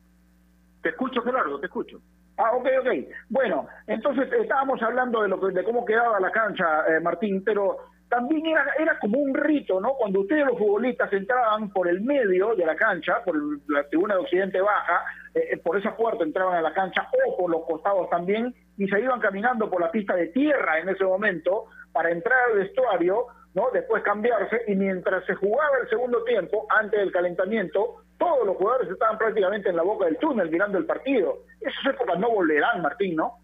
[0.81, 1.99] Te escucho, Gerardo, te escucho.
[2.37, 2.87] Ah, ok, ok.
[3.29, 8.45] Bueno, entonces estábamos hablando de, lo de cómo quedaba la cancha, eh, Martín, pero también
[8.45, 9.93] era, era como un rito, ¿no?
[9.95, 13.35] Cuando ustedes los futbolistas entraban por el medio de la cancha, por
[13.67, 15.03] la tribuna de Occidente Baja,
[15.35, 18.87] eh, eh, por esa puerta entraban a la cancha o por los costados también, y
[18.87, 23.27] se iban caminando por la pista de tierra en ese momento para entrar al vestuario,
[23.53, 23.69] ¿no?
[23.71, 28.89] Después cambiarse, y mientras se jugaba el segundo tiempo, antes del calentamiento, todos los jugadores
[28.89, 31.39] estaban prácticamente en la boca del túnel mirando el partido.
[31.59, 33.39] Esas épocas no volverán, Martín, ¿no?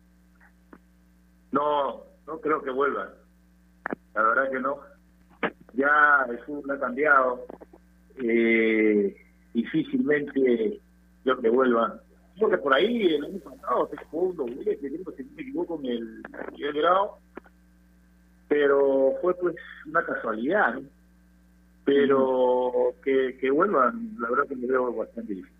[1.51, 3.09] No, no creo que vuelvan.
[4.13, 4.79] La verdad que no.
[5.73, 7.45] Ya el fútbol ha cambiado.
[8.23, 9.15] Eh,
[9.53, 10.79] difícilmente
[11.23, 11.99] creo que vuelvan.
[12.35, 15.85] Creo que por ahí el año pasado se jugó un si no me equivoco, con
[15.85, 17.17] el Miguel Grado.
[18.47, 19.55] Pero fue pues
[19.85, 20.89] una casualidad, ¿no?
[21.85, 25.57] Pero que, que vuelvan, la verdad que me veo bastante difícil.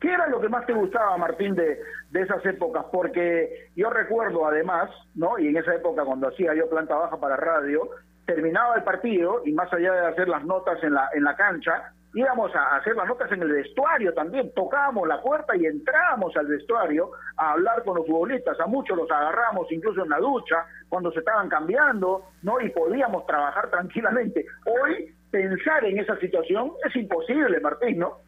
[0.00, 2.84] ¿Qué era lo que más te gustaba, Martín, de, de esas épocas?
[2.92, 5.38] Porque yo recuerdo además, ¿no?
[5.38, 7.90] Y en esa época cuando hacía yo planta baja para radio,
[8.26, 11.92] terminaba el partido y más allá de hacer las notas en la, en la cancha,
[12.14, 16.46] íbamos a hacer las notas en el vestuario también, tocábamos la puerta y entrábamos al
[16.46, 21.10] vestuario a hablar con los futbolistas, a muchos los agarramos incluso en la ducha, cuando
[21.12, 22.60] se estaban cambiando, ¿no?
[22.60, 24.46] Y podíamos trabajar tranquilamente.
[24.64, 28.20] Hoy pensar en esa situación es imposible, Martín, ¿no?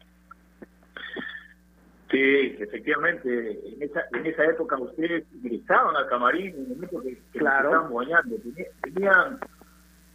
[2.11, 7.15] Sí, efectivamente, en esa, en esa época ustedes ingresaban al camarín en el momento que,
[7.31, 7.69] que Claro.
[7.69, 9.39] estaban bañando, Tenían- tenían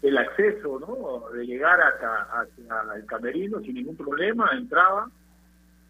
[0.03, 1.31] el acceso, ¿no?
[1.31, 5.11] De llegar hasta, hasta el camerino sin ningún problema, entraban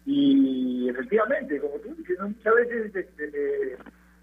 [0.05, 2.29] y efectivamente, como tú dices, ¿no?
[2.29, 3.77] muchas veces este,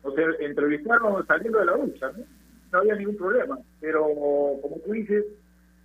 [0.04, 2.24] nos entrevistaron saliendo de la ducha, ¿no?
[2.72, 4.02] No había ningún problema, pero
[4.62, 5.24] como tú dices,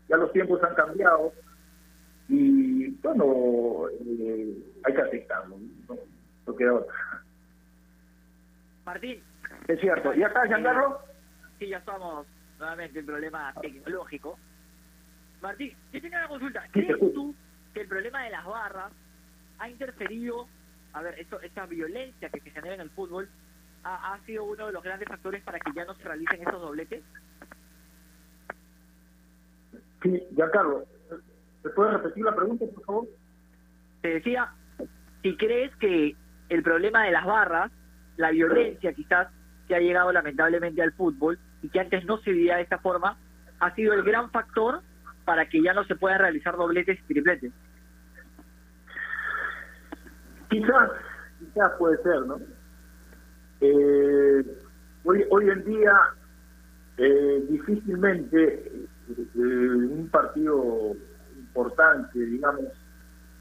[0.08, 1.34] ya los tiempos han cambiado
[2.30, 5.58] y bueno, eh, hay que aceptarlo,
[5.90, 5.98] no,
[6.46, 6.96] no queda otra.
[8.86, 9.22] Martín,
[9.68, 10.14] Es cierto.
[10.14, 11.00] ¿Ya está, Giancarlo?
[11.60, 12.26] sí, ya estamos
[12.60, 14.38] nuevamente en problema tecnológico.
[15.42, 16.64] Martín, yo tengo una consulta.
[16.72, 17.36] ¿Crees tú
[17.74, 18.92] que el problema de las barras
[19.60, 20.48] ha interferido,
[20.94, 23.30] a ver, esto, esta violencia que se genera en el fútbol,
[23.84, 26.62] ha, ha sido uno de los grandes factores para que ya no se realicen esos
[26.62, 27.04] dobletes?
[30.02, 30.86] Sí, Giancarlo,
[31.64, 33.08] ¿te puedes repetir la pregunta, por favor?
[34.02, 34.54] Te decía,
[35.22, 36.16] si crees que
[36.50, 37.72] el problema de las barras,
[38.16, 39.28] la violencia quizás
[39.68, 41.38] que ha llegado lamentablemente al fútbol
[41.70, 43.18] que antes no se vivía de esta forma,
[43.60, 44.82] ha sido el gran factor
[45.26, 47.52] para que ya no se puedan realizar dobletes y tripletes.
[50.50, 50.92] Quizás,
[51.40, 52.40] quizás puede ser, ¿no?
[53.60, 54.46] Eh,
[55.04, 55.94] hoy, hoy en día,
[56.98, 58.72] eh, difícilmente
[59.10, 60.96] eh, un partido
[61.36, 62.66] importante, digamos,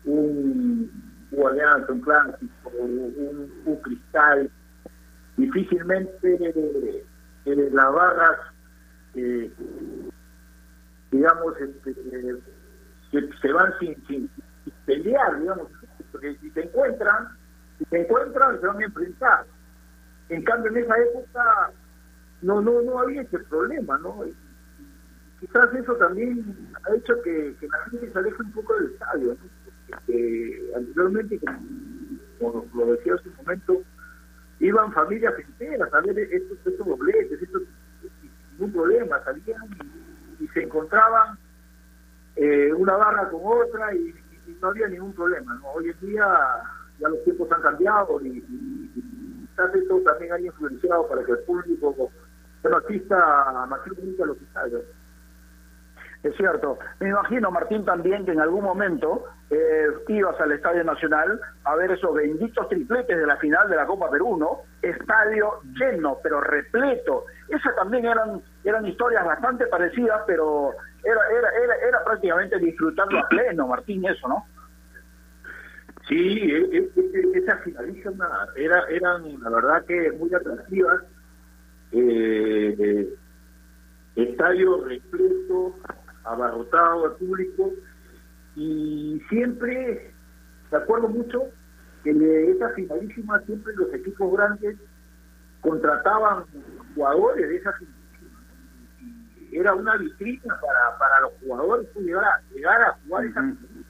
[0.04, 0.90] un,
[1.30, 4.50] un alianza, un clásico, un, un cristal,
[5.36, 7.04] difícilmente
[7.46, 8.38] eh, las barras,
[9.14, 9.50] eh,
[11.12, 14.30] digamos, este, eh, se, van sin, sin,
[14.84, 15.68] pelear, digamos,
[16.10, 17.28] porque si se encuentran,
[17.78, 19.46] si se encuentran, se van a enfrentar.
[20.28, 21.70] En cambio, en esa época
[22.42, 24.24] no no no había ese problema, ¿no?
[25.38, 26.44] Quizás eso también
[26.82, 29.50] ha hecho que, la gente se aleje un poco del estadio, ¿no?
[29.88, 31.40] Porque anteriormente,
[32.40, 33.75] como, como lo decía hace un momento,
[34.76, 37.62] iban familias enteras a ver estos, estos dobletes, estos,
[38.52, 39.62] ningún problema, salían
[40.38, 41.38] y, se encontraban
[42.36, 44.14] eh, una barra con otra y,
[44.60, 45.54] no había ningún problema.
[45.54, 45.72] ¿no?
[45.72, 46.24] Hoy en día
[47.00, 48.40] ya los tiempos han cambiado y,
[49.48, 52.10] quizás esto también ha influenciado para que el público
[52.62, 54.82] no asista masivamente a los estadios.
[56.26, 56.78] Es cierto.
[56.98, 61.92] Me imagino, Martín, también que en algún momento eh, ibas al Estadio Nacional a ver
[61.92, 64.62] esos benditos tripletes de la final de la Copa Perú, ¿no?
[64.82, 67.26] Estadio lleno, pero repleto.
[67.48, 70.72] Esas también eran eran historias bastante parecidas, pero
[71.04, 74.44] era era era, era prácticamente disfrutarlo a pleno, Martín, eso, ¿no?
[76.08, 81.02] Sí, e- e- e- esas finalistas na- era, eran, la verdad que muy atractivas.
[81.92, 83.08] Eh, eh,
[84.16, 85.74] estadio repleto,
[86.26, 87.72] abarrotado al público
[88.54, 90.12] y siempre,
[90.70, 91.44] me acuerdo mucho,
[92.02, 94.76] que de esas finalísimas siempre los equipos grandes
[95.60, 96.44] contrataban
[96.94, 98.42] jugadores de esas finalísimas.
[99.50, 103.44] Y era una vitrina para, para los jugadores pues, llegar a, llegar a jugar esas
[103.44, 103.86] finalísimas.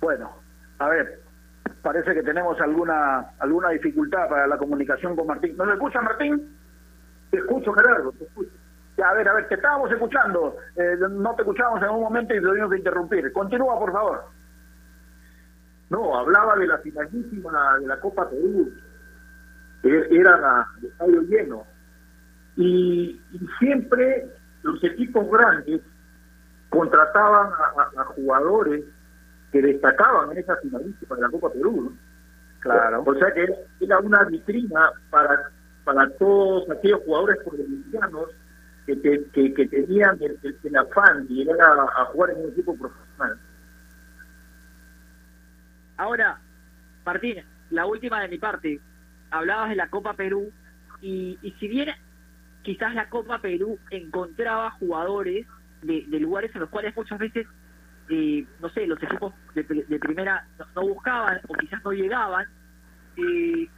[0.00, 0.32] Bueno,
[0.78, 1.20] a ver,
[1.82, 5.56] parece que tenemos alguna alguna dificultad para la comunicación con Martín.
[5.56, 6.57] ¿Nos escucha Martín?
[7.30, 8.50] Te escucho, Gerardo, te escucho.
[8.96, 10.56] Ya, a ver, a ver, te estábamos escuchando.
[10.74, 13.32] Eh, no te escuchábamos en un momento y tuvimos que interrumpir.
[13.32, 14.24] Continúa, por favor.
[15.90, 18.72] No, hablaba de la finalísima de la Copa Perú.
[19.84, 21.64] era el estadio lleno.
[22.56, 23.20] Y,
[23.60, 24.28] siempre
[24.62, 25.80] los equipos grandes
[26.70, 27.52] contrataban
[27.96, 28.84] a, jugadores
[29.52, 31.96] que destacaban en esa finalística de la Copa Perú.
[32.60, 33.04] Claro.
[33.06, 33.46] O sea que
[33.80, 35.52] era una vitrina para,
[35.88, 38.28] para todos aquellos jugadores provincianos
[38.84, 39.00] que,
[39.32, 41.58] que, que, tenían el, afán de llegar
[41.96, 43.38] a, jugar en un equipo profesional.
[45.96, 46.38] Ahora,
[47.06, 48.80] Martín, la última de mi parte.
[49.30, 50.52] Hablabas de la Copa Perú
[51.00, 51.88] y, y si bien
[52.62, 55.46] quizás la Copa Perú encontraba jugadores
[55.80, 57.46] de, lugares en los cuales muchas veces,
[58.10, 62.46] eh, no sé, los equipos de, primera no, buscaban o quizás no llegaban,
[63.16, 63.68] eh,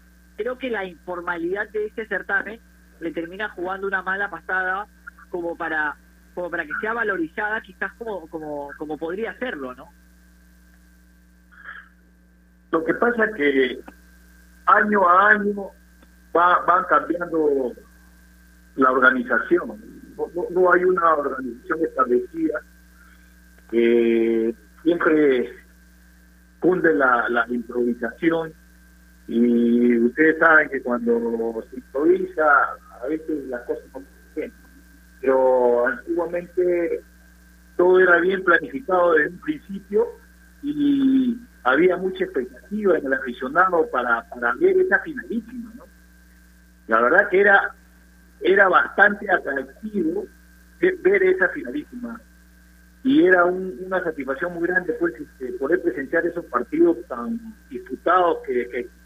[0.41, 2.61] creo que la informalidad de este certamen
[3.01, 4.87] le termina jugando una mala pasada
[5.29, 5.97] como para
[6.35, 9.91] como para que sea valorizada quizás como como como podría serlo, ¿no?
[12.71, 13.81] Lo que pasa es que
[14.65, 15.71] año a año
[16.35, 17.73] va, van cambiando
[18.77, 19.79] la organización.
[20.51, 22.61] No, hay una organización establecida.
[23.71, 25.53] que siempre
[26.61, 28.55] cunde la, la improvisación
[29.33, 32.43] y ustedes saben que cuando se improvisa
[33.01, 34.03] a veces las cosas no
[34.35, 34.51] se
[35.21, 37.01] pero antiguamente
[37.77, 40.09] todo era bien planificado desde un principio
[40.65, 45.85] y había mucha expectativa en el aficionado para, para ver esa finalísima, ¿no?
[46.89, 47.73] La verdad que era,
[48.41, 50.27] era bastante atractivo
[50.81, 52.21] ver esa finalísima.
[53.05, 57.39] Y era una satisfacción muy grande pues este, poder presenciar esos partidos tan
[57.71, 59.00] disputados que, que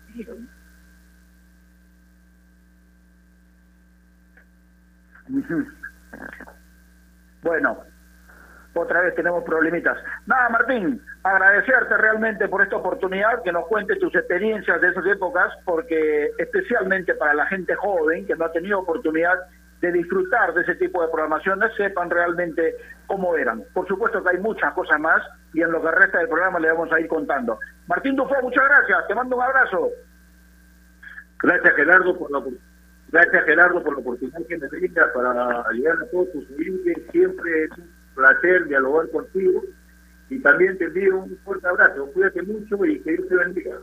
[7.42, 7.78] Bueno,
[8.74, 9.96] otra vez tenemos problemitas.
[10.26, 15.52] Nada, Martín, agradecerte realmente por esta oportunidad, que nos cuentes tus experiencias de esas épocas,
[15.64, 19.38] porque especialmente para la gente joven que no ha tenido oportunidad
[19.80, 22.74] de disfrutar de ese tipo de programaciones, sepan realmente
[23.06, 23.62] cómo eran.
[23.74, 25.22] Por supuesto que hay muchas cosas más
[25.52, 27.58] y en lo que resta del programa le vamos a ir contando.
[27.86, 29.90] Martín Dufo, muchas gracias, te mando un abrazo.
[31.42, 32.42] Gracias Gerardo por la
[33.08, 36.96] Gracias Gerardo por la oportunidad que me brinda para llegar a todos tus oyentes.
[37.12, 39.62] Siempre es un placer dialogar contigo
[40.30, 42.10] y también te envío un fuerte abrazo.
[42.12, 43.76] Cuídate mucho y que Dios te bendiga.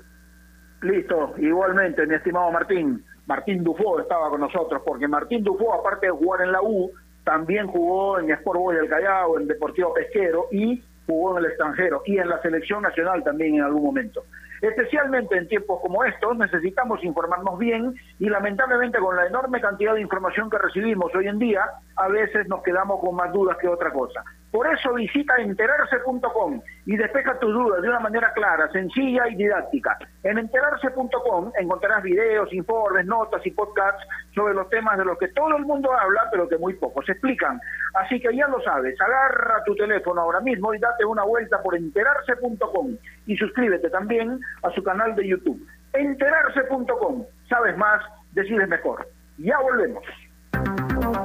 [0.82, 3.06] Listo, igualmente, mi estimado Martín.
[3.28, 6.92] Martín Dufo estaba con nosotros, porque Martín Dufo, aparte de jugar en la U,
[7.24, 12.02] también jugó en Sport Boy del Callao, en Deportivo Pesquero y jugó en el extranjero
[12.06, 14.24] y en la selección nacional también en algún momento.
[14.62, 20.02] Especialmente en tiempos como estos necesitamos informarnos bien y lamentablemente con la enorme cantidad de
[20.02, 21.64] información que recibimos hoy en día,
[21.96, 24.24] a veces nos quedamos con más dudas que otra cosa.
[24.52, 29.98] Por eso visita enterarse.com y despeja tus dudas de una manera clara, sencilla y didáctica.
[30.22, 34.06] En enterarse.com encontrarás videos, informes, notas y podcasts
[34.36, 37.60] sobre los temas de los que todo el mundo habla, pero que muy pocos explican.
[37.96, 41.76] Así que ya lo sabes, agarra tu teléfono ahora mismo y date una vuelta por
[41.76, 45.66] enterarse.com y suscríbete también a su canal de YouTube.
[45.94, 47.26] Enterarse.com.
[47.50, 48.02] Sabes más,
[48.34, 49.08] decides mejor.
[49.38, 50.04] Ya volvemos.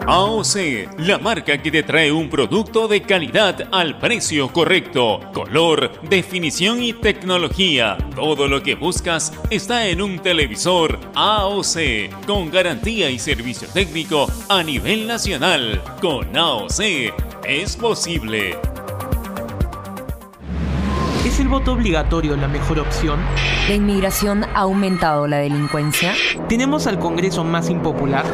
[0.09, 6.81] AOC, la marca que te trae un producto de calidad al precio correcto, color, definición
[6.81, 7.97] y tecnología.
[8.15, 14.63] Todo lo que buscas está en un televisor AOC, con garantía y servicio técnico a
[14.63, 15.83] nivel nacional.
[16.01, 17.13] Con AOC
[17.45, 18.57] es posible.
[21.27, 23.19] ¿Es el voto obligatorio la mejor opción?
[23.69, 26.15] ¿La inmigración ha aumentado la delincuencia?
[26.49, 28.25] ¿Tenemos al Congreso más impopular?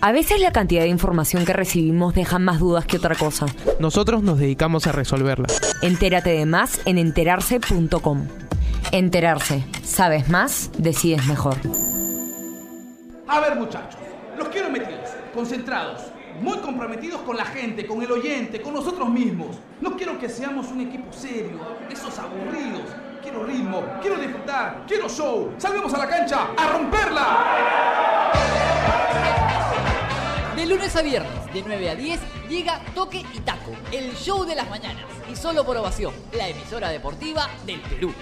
[0.00, 3.46] A veces la cantidad de información que recibimos deja más dudas que otra cosa.
[3.80, 5.48] Nosotros nos dedicamos a resolverla.
[5.82, 8.28] Entérate de más en enterarse.com.
[8.92, 9.64] Enterarse.
[9.82, 11.56] Sabes más, decides mejor.
[13.26, 13.98] A ver muchachos,
[14.38, 16.02] los quiero metidos, concentrados,
[16.40, 19.56] muy comprometidos con la gente, con el oyente, con nosotros mismos.
[19.80, 21.58] No quiero que seamos un equipo serio,
[21.90, 22.82] esos aburridos.
[23.22, 25.54] Quiero ritmo, quiero disfrutar, quiero show.
[25.56, 28.32] Salvemos a la cancha a romperla.
[30.54, 34.54] De lunes a viernes, de 9 a 10, llega Toque y Taco, el show de
[34.54, 35.04] las mañanas.
[35.30, 38.12] Y solo por ovación, la emisora deportiva del Perú.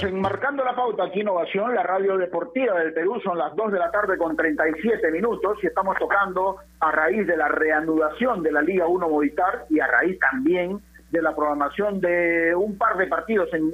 [0.00, 3.90] Enmarcando la pauta aquí Innovación, la radio deportiva del Perú, son las 2 de la
[3.90, 8.86] tarde con 37 minutos y estamos tocando a raíz de la reanudación de la Liga
[8.86, 10.80] 1 Movistar y a raíz también
[11.10, 13.72] de la programación de un par de partidos en,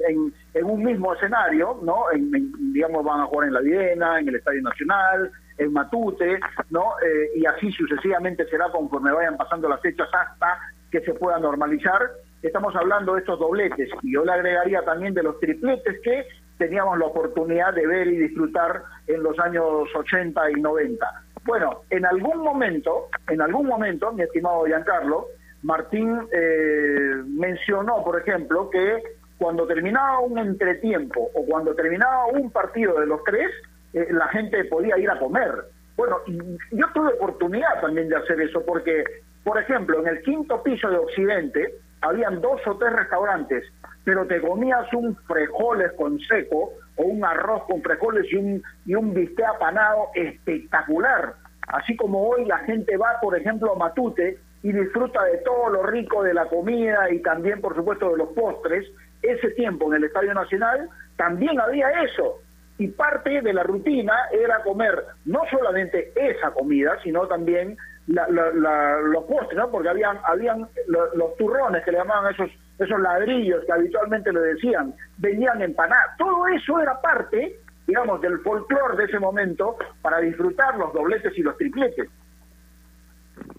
[0.53, 2.11] en, un mismo escenario, ¿no?
[2.11, 2.31] En,
[2.73, 6.93] digamos, van a jugar en la Viena, en el Estadio Nacional, en Matute, ¿no?
[7.05, 10.59] Eh, y así sucesivamente será conforme vayan pasando las fechas hasta
[10.89, 11.99] que se pueda normalizar.
[12.45, 16.27] Estamos hablando de estos dobletes y yo le agregaría también de los tripletes que
[16.59, 21.23] teníamos la oportunidad de ver y disfrutar en los años 80 y 90.
[21.43, 25.25] Bueno, en algún momento, en algún momento, mi estimado Giancarlo,
[25.63, 29.01] Martín eh, mencionó, por ejemplo, que
[29.39, 33.49] cuando terminaba un entretiempo o cuando terminaba un partido de los tres,
[33.93, 35.51] eh, la gente podía ir a comer.
[35.97, 39.03] Bueno, yo tuve oportunidad también de hacer eso porque,
[39.43, 43.63] por ejemplo, en el quinto piso de Occidente habían dos o tres restaurantes,
[44.03, 48.95] pero te comías un frijoles con seco o un arroz con frijoles y un, y
[48.95, 51.33] un bistec apanado espectacular.
[51.67, 55.83] Así como hoy la gente va, por ejemplo, a Matute y disfruta de todo lo
[55.83, 58.85] rico de la comida y también, por supuesto, de los postres,
[59.21, 62.39] ese tiempo en el Estadio Nacional también había eso.
[62.77, 67.77] Y parte de la rutina era comer no solamente esa comida, sino también
[68.07, 69.71] los postres, ¿no?
[69.71, 74.93] Porque habían, habían los, turrones que le llamaban esos, esos ladrillos que habitualmente le decían,
[75.17, 76.17] venían empanadas.
[76.17, 81.41] Todo eso era parte, digamos, del folclore de ese momento para disfrutar los dobletes y
[81.41, 82.09] los tripletes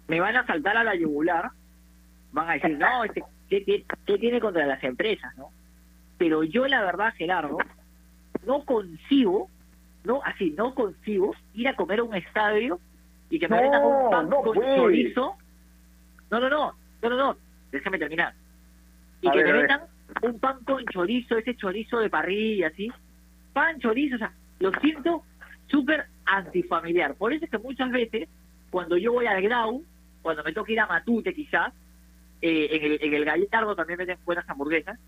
[0.08, 1.50] me van a saltar a la yugular,
[2.32, 5.36] van a decir, no, este, ¿qué, tiene contra las empresas?
[5.36, 5.50] no
[6.18, 7.58] Pero yo la verdad, Gerardo,
[8.46, 9.50] no consigo,
[10.04, 12.80] no así, no consigo ir a comer a un estadio
[13.30, 15.36] y que me vendan un pan con chorizo.
[16.30, 16.72] No, no, no,
[17.02, 17.36] no, no, no,
[17.70, 18.34] déjame terminar.
[19.20, 19.82] Y que me vendan
[20.22, 22.90] un pan con chorizo, ese chorizo de parrilla, así.
[23.52, 25.22] Pan, chorizo, o sea, lo siento
[25.66, 27.14] súper antifamiliar.
[27.14, 28.28] Por eso es que muchas veces,
[28.70, 29.84] cuando yo voy al Grau,
[30.22, 31.72] cuando me toca ir a Matute quizás,
[32.42, 34.98] eh, en, el, en el Gallardo también venden buenas hamburguesas,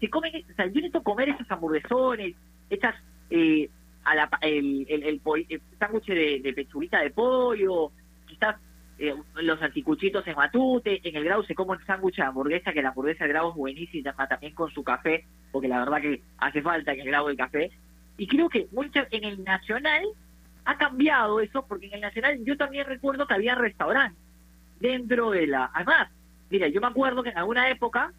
[0.00, 2.34] se comen, o sea, yo necesito comer esas hamburguesones,
[2.70, 2.94] estas,
[3.30, 3.68] eh,
[4.08, 7.92] a la, el, el, el, sándwich de, de pechuguita de pollo,
[8.26, 8.56] quizás
[8.98, 12.82] eh, los anticuchitos en Matute, en el Grau se come un sándwich de hamburguesa, que
[12.82, 16.62] la hamburguesa de Grau es buenísima también con su café, porque la verdad que hace
[16.62, 17.70] falta en el Grau el café.
[18.16, 20.04] Y creo que mucho, en el Nacional
[20.64, 24.18] ha cambiado eso, porque en el Nacional yo también recuerdo que había restaurantes
[24.80, 25.70] dentro de la...
[25.74, 26.08] Además,
[26.50, 28.12] mira, yo me acuerdo que en alguna época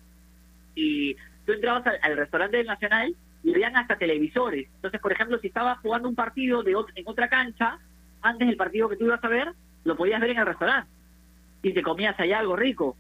[0.75, 1.15] y
[1.45, 4.67] tú entrabas al, restaurante del Nacional y veían hasta televisores.
[4.75, 7.79] Entonces, por ejemplo, si estabas jugando un partido de en otra cancha,
[8.21, 10.91] antes del partido que tú ibas a ver, lo podías ver en el restaurante
[11.61, 12.95] y te comías allá algo rico.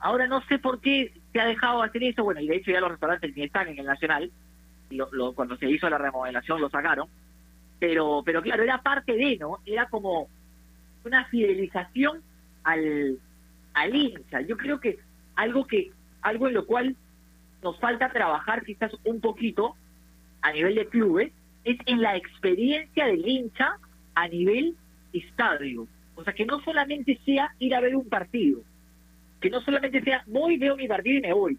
[0.00, 2.80] Ahora no sé por qué se ha dejado hacer eso, bueno, y de hecho ya
[2.80, 4.30] los restaurantes ni están en el Nacional,
[4.90, 7.08] lo, cuando se hizo la remodelación lo sacaron,
[7.78, 9.58] pero, pero claro, era parte de, ¿no?
[9.66, 10.28] Era como
[11.04, 12.22] una fidelización
[12.64, 13.18] al,
[13.74, 14.40] al hincha.
[14.40, 14.98] Yo creo que
[15.36, 16.96] algo que algo en lo cual
[17.62, 19.74] nos falta trabajar quizás un poquito
[20.42, 21.32] a nivel de clubes
[21.64, 23.76] es en la experiencia del hincha
[24.14, 24.76] a nivel
[25.12, 25.86] estadio.
[26.14, 28.60] O sea, que no solamente sea ir a ver un partido,
[29.40, 31.58] que no solamente sea voy, veo mi partido y me voy,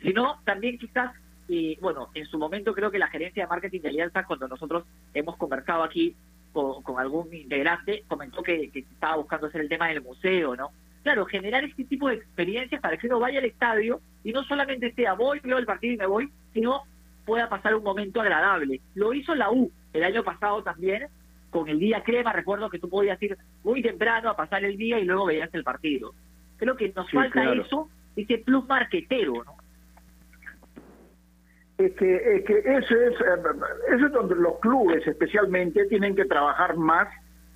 [0.00, 1.12] sino también quizás,
[1.48, 4.84] eh, bueno, en su momento creo que la gerencia de marketing de Alianza, cuando nosotros
[5.14, 6.14] hemos conversado aquí
[6.52, 10.70] con, algún integrante, comentó que, estaba buscando hacer el tema del museo, ¿no?
[11.02, 14.92] Claro, generar este tipo de experiencias para que uno vaya al estadio y no solamente
[14.92, 16.82] sea voy, veo el partido y me voy, sino
[17.24, 18.80] pueda pasar un momento agradable.
[18.94, 21.06] Lo hizo la U el año pasado también,
[21.50, 24.98] con el día crema, recuerdo que tú podías ir muy temprano a pasar el día
[24.98, 26.14] y luego veías el partido.
[26.56, 29.62] Creo que nos falta eso, ese plus marquetero, ¿no?
[31.86, 36.24] es que, es que eso es, eh, eso es donde los clubes especialmente tienen que
[36.24, 37.08] trabajar más,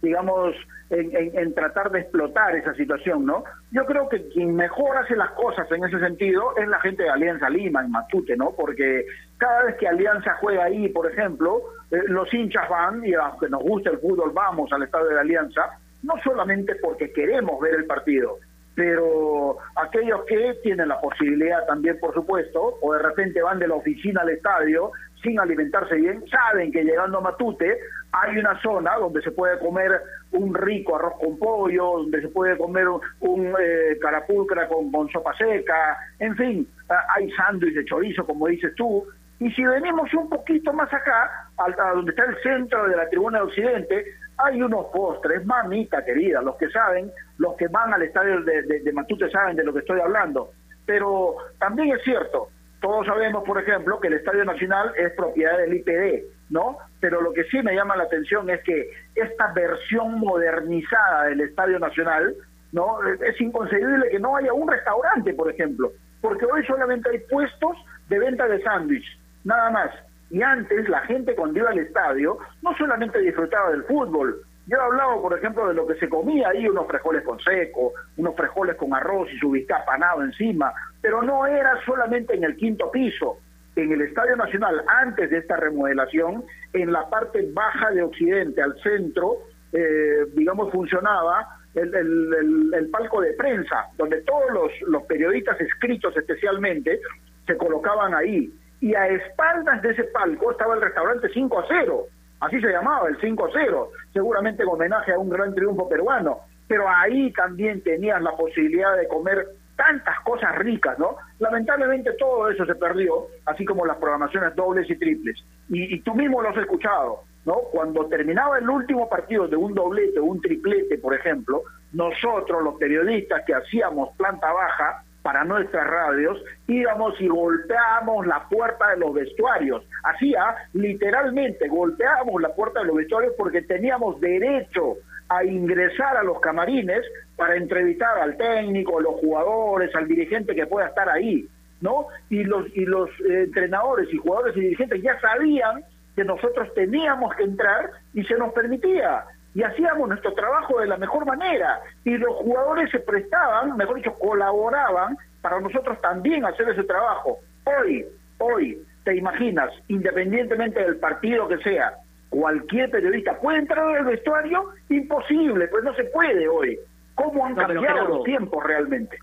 [0.03, 0.55] digamos,
[0.91, 3.45] en, en, tratar de explotar esa situación, ¿no?
[3.73, 7.11] Yo creo que quien mejor hace las cosas en ese sentido es la gente de
[7.11, 8.53] Alianza Lima, en Matute, ¿no?
[8.57, 9.07] Porque
[9.39, 13.63] cada vez que Alianza juega ahí, por ejemplo, eh, los hinchas van, y aunque nos
[13.63, 18.39] gusta el fútbol, vamos al estadio de Alianza, no solamente porque queremos ver el partido,
[18.77, 23.75] pero aquellos que tienen la posibilidad también, por supuesto, o de repente van de la
[23.75, 24.93] oficina al estadio
[25.27, 27.79] sin alimentarse bien, saben que llegando a Matute
[28.13, 30.01] hay una zona donde se puede comer
[30.33, 35.37] un rico arroz con pollo, donde se puede comer un, eh, carapulcra con, con, sopa
[35.37, 36.69] seca, en fin,
[37.17, 39.05] hay sándwich de chorizo, como dices tú,
[39.39, 43.39] y si venimos un poquito más acá, a, donde está el centro de la tribuna
[43.39, 44.05] de Occidente,
[44.39, 49.31] hay unos postres, mamita querida, los que saben, los que van al estadio de, Matute
[49.31, 50.53] saben de lo que estoy hablando.
[50.87, 52.49] Pero también es cierto,
[52.87, 56.79] todos sabemos, por ejemplo, que el Estadio Nacional es propiedad del IPD, ¿no?
[57.01, 61.81] Pero lo que sí me llama la atención es que esta versión modernizada del Estadio
[61.81, 62.37] Nacional,
[62.71, 63.03] ¿no?
[63.03, 65.91] Es inconcebible que no haya un restaurante, por ejemplo.
[66.21, 67.77] porque hoy solamente hay puestos
[68.09, 69.05] de venta de sándwich,
[69.43, 69.91] nada más.
[70.31, 74.81] Y antes la gente cuando iba al estadio no solamente disfrutaba del fútbol, yo he
[74.81, 78.75] hablado, por ejemplo, de lo que se comía ahí, unos frijoles con seco, unos frijoles
[78.77, 79.57] con arroz y su
[79.87, 80.73] panado encima,
[81.07, 83.39] pero no era solamente en el quinto piso.
[83.77, 86.43] En el Estadio Nacional, antes de esta remodelación,
[86.73, 89.37] en la parte baja de Occidente, al centro,
[89.73, 96.17] eh, digamos, funcionaba el, el, el, palco de prensa, donde todos los, los periodistas escritos
[96.17, 96.99] especialmente
[97.47, 98.53] se colocaban ahí.
[98.81, 102.07] Y a espaldas de ese palco estaba el restaurante 5 a 0
[102.41, 107.33] así se llamaba, el 5-0, seguramente en homenaje a un gran triunfo peruano, pero ahí
[107.33, 109.47] también tenías la posibilidad de comer
[109.77, 111.17] tantas cosas ricas, ¿no?
[111.39, 115.45] Lamentablemente todo eso se perdió, así como las programaciones dobles y triples.
[115.69, 117.55] Y, tú mismo lo has escuchado, ¿no?
[117.73, 121.63] Cuando terminaba el último partido de un doblete o un triplete, por ejemplo,
[121.93, 128.91] nosotros, los periodistas que hacíamos planta baja, para nuestras radios, íbamos y golpeábamos la puerta
[128.91, 129.85] de los vestuarios.
[130.05, 134.99] Hacía, literalmente, golpeábamos la puerta de los vestuarios porque teníamos derecho
[135.29, 137.05] a ingresar a los camarines
[137.37, 141.49] para entrevistar al técnico, a los jugadores, al dirigente que pueda estar ahí,
[141.81, 142.07] ¿no?
[142.31, 147.35] Y los, y los eh, entrenadores y jugadores y dirigentes ya sabían que nosotros teníamos
[147.35, 149.25] que entrar y se nos permitía
[149.57, 154.13] y hacíamos nuestro trabajo de la mejor manera y los jugadores se prestaban, mejor dicho,
[154.19, 157.39] colaboraban para nosotros también hacer ese trabajo.
[157.65, 158.05] Hoy,
[158.37, 161.95] hoy, te imaginas, independientemente del partido que sea,
[162.29, 166.79] cualquier periodista puede entrar al vestuario, imposible, pues no se puede hoy.
[167.15, 169.19] ¿Cómo han cambiado los tiempos realmente?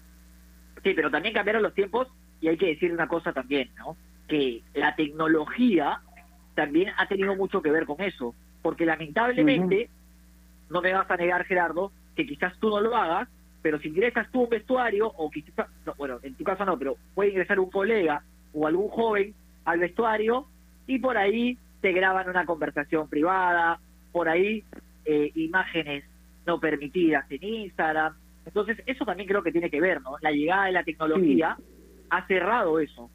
[0.83, 2.07] Sí, pero también cambiaron los tiempos
[2.41, 3.95] y hay que decir una cosa también, ¿no?
[4.27, 6.01] Que la tecnología
[6.55, 9.89] también ha tenido mucho que ver con eso, porque lamentablemente
[10.69, 13.29] no me vas a negar, Gerardo, que quizás tú no lo hagas,
[13.61, 17.29] pero si ingresas tú un vestuario, o quizás, bueno, en tu caso no, pero puede
[17.29, 18.23] ingresar un colega
[18.53, 19.33] o algún joven
[19.65, 20.47] al vestuario
[20.85, 23.77] y por ahí te graban una conversación privada,
[24.13, 24.63] por ahí
[25.03, 26.05] eh, imágenes
[26.45, 28.15] no permitidas en Instagram.
[28.45, 30.15] Entonces, eso también creo que tiene que ver, ¿no?
[30.21, 31.57] La llegada de la tecnología
[32.09, 33.09] ha cerrado eso.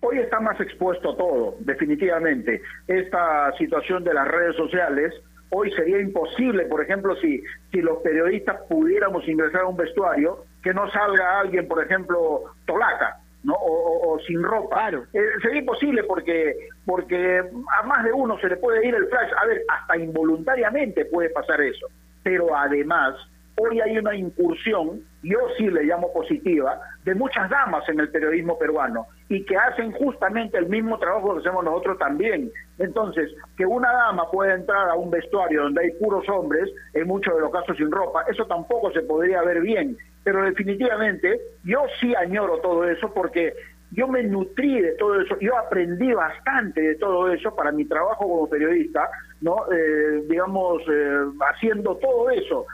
[0.00, 2.62] Hoy está más expuesto todo, definitivamente.
[2.86, 5.12] Esta situación de las redes sociales
[5.52, 10.72] Hoy sería imposible, por ejemplo, si, si los periodistas pudiéramos ingresar a un vestuario, que
[10.72, 13.54] no salga alguien, por ejemplo, tolaca, ¿no?
[13.54, 14.76] O, sin ropa.
[14.76, 15.04] Claro.
[15.12, 19.30] Eh, sería imposible porque, porque a más de uno se le puede ir el flash.
[19.40, 21.86] A ver, hasta involuntariamente puede pasar eso.
[22.22, 23.14] Pero además,
[23.60, 28.58] hoy hay una incursión, yo sí le llamo positiva, de muchas damas en el periodismo
[28.58, 32.50] peruano y que hacen justamente el mismo trabajo que hacemos nosotros también.
[32.78, 37.34] Entonces, que una dama pueda entrar a un vestuario donde hay puros hombres, en muchos
[37.34, 39.96] de los casos sin ropa, eso tampoco se podría ver bien.
[40.22, 43.54] Pero definitivamente yo sí añoro todo eso porque
[43.92, 48.24] yo me nutrí de todo eso, yo aprendí bastante de todo eso para mi trabajo
[48.28, 49.08] como periodista,
[49.40, 52.66] no, eh, digamos, eh, haciendo todo eso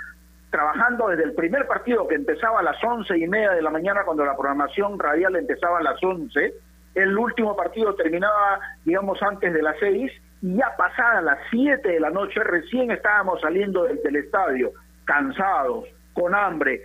[0.51, 4.05] trabajando desde el primer partido que empezaba a las once y media de la mañana
[4.05, 6.55] cuando la programación radial empezaba a las once,
[6.95, 12.01] el último partido terminaba, digamos, antes de las seis, y ya pasada las siete de
[12.01, 14.73] la noche recién estábamos saliendo del, del estadio,
[15.05, 15.85] cansados,
[16.15, 16.81] con hambre,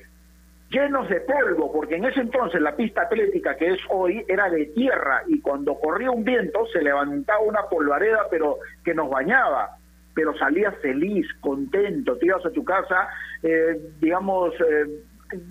[0.72, 4.67] llenos de polvo, porque en ese entonces la pista atlética que es hoy era de
[4.67, 9.78] tierra y cuando corría un viento se levantaba una polvareda pero que nos bañaba
[10.13, 13.07] pero salías feliz, contento, te ibas a tu casa,
[13.43, 14.86] eh, digamos, eh,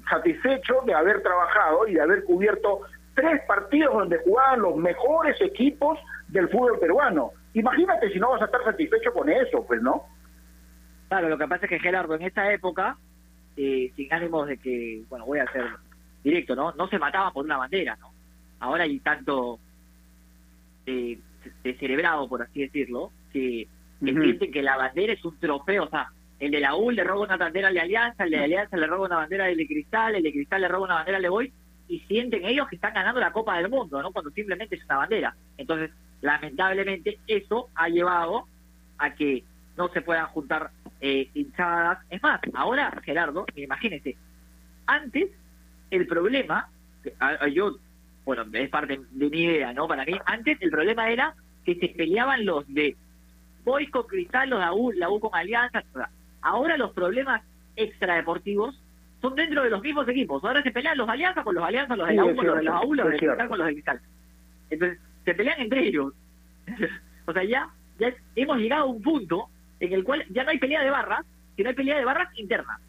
[0.08, 2.80] satisfecho de haber trabajado y de haber cubierto
[3.14, 5.98] tres partidos donde jugaban los mejores equipos
[6.28, 7.32] del fútbol peruano.
[7.54, 10.04] Imagínate si no vas a estar satisfecho con eso, pues, ¿no?
[11.08, 12.96] Claro, lo que pasa es que Gerardo, en esa época,
[13.56, 15.66] eh, sin ánimos de que, bueno, voy a ser
[16.22, 16.72] directo, ¿no?
[16.72, 18.12] No se mataba por una bandera, ¿no?
[18.60, 19.58] Ahora hay tanto
[20.86, 21.18] de,
[21.64, 23.68] de cerebrado, por así decirlo, que
[24.04, 27.24] que que la bandera es un trofeo, o sea, el de la U le roba
[27.24, 30.32] una bandera de Alianza, el de Alianza le roba una bandera de Cristal, el de
[30.32, 31.52] Cristal le roba una bandera de Boy,
[31.86, 34.10] y sienten ellos que están ganando la Copa del Mundo, ¿no?
[34.10, 35.34] Cuando simplemente es una bandera.
[35.58, 35.90] Entonces,
[36.22, 38.46] lamentablemente, eso ha llevado
[38.96, 39.44] a que
[39.80, 40.70] no se puedan juntar
[41.00, 42.00] eh, hinchadas.
[42.10, 44.14] Es más, ahora, Gerardo, imagínese,
[44.86, 45.30] antes
[45.90, 46.68] el problema,
[47.50, 47.78] yo,
[48.26, 49.88] bueno, es parte de mi idea, ¿no?
[49.88, 52.94] Para mí, antes el problema era que se peleaban los de
[53.64, 55.82] Boys con Cristal, los la U, la U con Alianza.
[56.42, 57.42] Ahora los problemas
[57.74, 58.78] extradeportivos
[59.22, 60.44] son dentro de los mismos equipos.
[60.44, 62.62] Ahora se pelean los Alianza con los Alianza, los de la U con los de
[62.64, 64.00] la U, los de Cristal con los de Cristal.
[64.68, 66.12] Entonces, se pelean entre ellos.
[67.26, 69.48] o sea, ya, ya hemos llegado a un punto
[69.80, 71.24] en el cual ya no hay pelea de barras,
[71.56, 72.80] sino hay pelea de barras internas.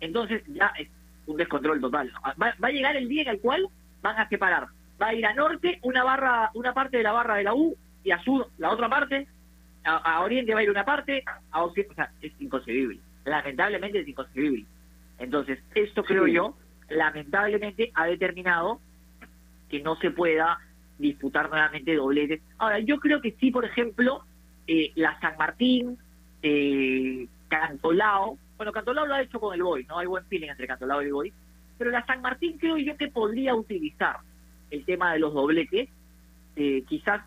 [0.00, 0.72] Entonces, ya
[1.26, 2.12] un descontrol total.
[2.40, 3.68] Va, va a llegar el día en el cual
[4.02, 4.68] van a separar.
[5.00, 7.76] Va a ir a norte una barra, una parte de la barra de la U
[8.04, 9.26] y a sur la otra parte.
[9.84, 12.98] A, a oriente va a ir una parte, a occidente, o sea, es inconcebible.
[13.24, 14.64] Lamentablemente es inconcebible.
[15.18, 16.32] Entonces, esto creo Sí.
[16.32, 16.56] yo,
[16.88, 18.80] lamentablemente ha determinado
[19.68, 20.58] que no se pueda
[20.98, 22.40] disputar nuevamente dobletes.
[22.58, 24.24] Ahora, yo creo que sí, por ejemplo,
[24.66, 25.98] eh, la San Martín,
[26.48, 29.98] eh, Cantolao, bueno, Cantolao lo ha hecho con el Boy, ¿no?
[29.98, 31.32] Hay buen feeling entre Cantolao y el Boy,
[31.76, 34.18] pero la San Martín creo yo que podría utilizar
[34.70, 35.88] el tema de los dobletes,
[36.56, 37.22] eh, quizás,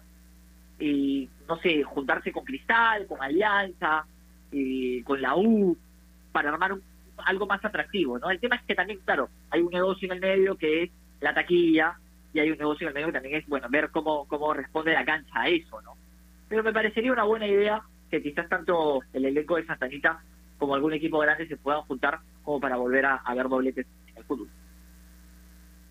[0.79, 4.05] eh, no sé, juntarse con Cristal, con Alianza,
[4.53, 5.77] eh, con la U,
[6.31, 6.83] para armar un-
[7.25, 8.29] algo más atractivo, ¿no?
[8.29, 11.33] El tema es que también, claro, hay un negocio en el medio que es la
[11.33, 11.97] taquilla,
[12.33, 14.93] y hay un negocio en el medio que también es, bueno, ver cómo, cómo responde
[14.93, 15.93] la cancha a eso, ¿no?
[16.47, 20.21] Pero me parecería una buena idea que quizás tanto el elenco de Santanita
[20.57, 24.17] como algún equipo grande se puedan juntar como para volver a, a ver dobletes en
[24.17, 24.49] el fútbol.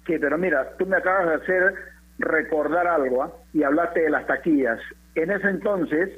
[0.06, 1.74] Sí, pero mira, tú me acabas de hacer
[2.18, 3.32] recordar algo ¿ah?
[3.52, 4.80] y hablaste de las taquillas.
[5.14, 6.10] En ese entonces,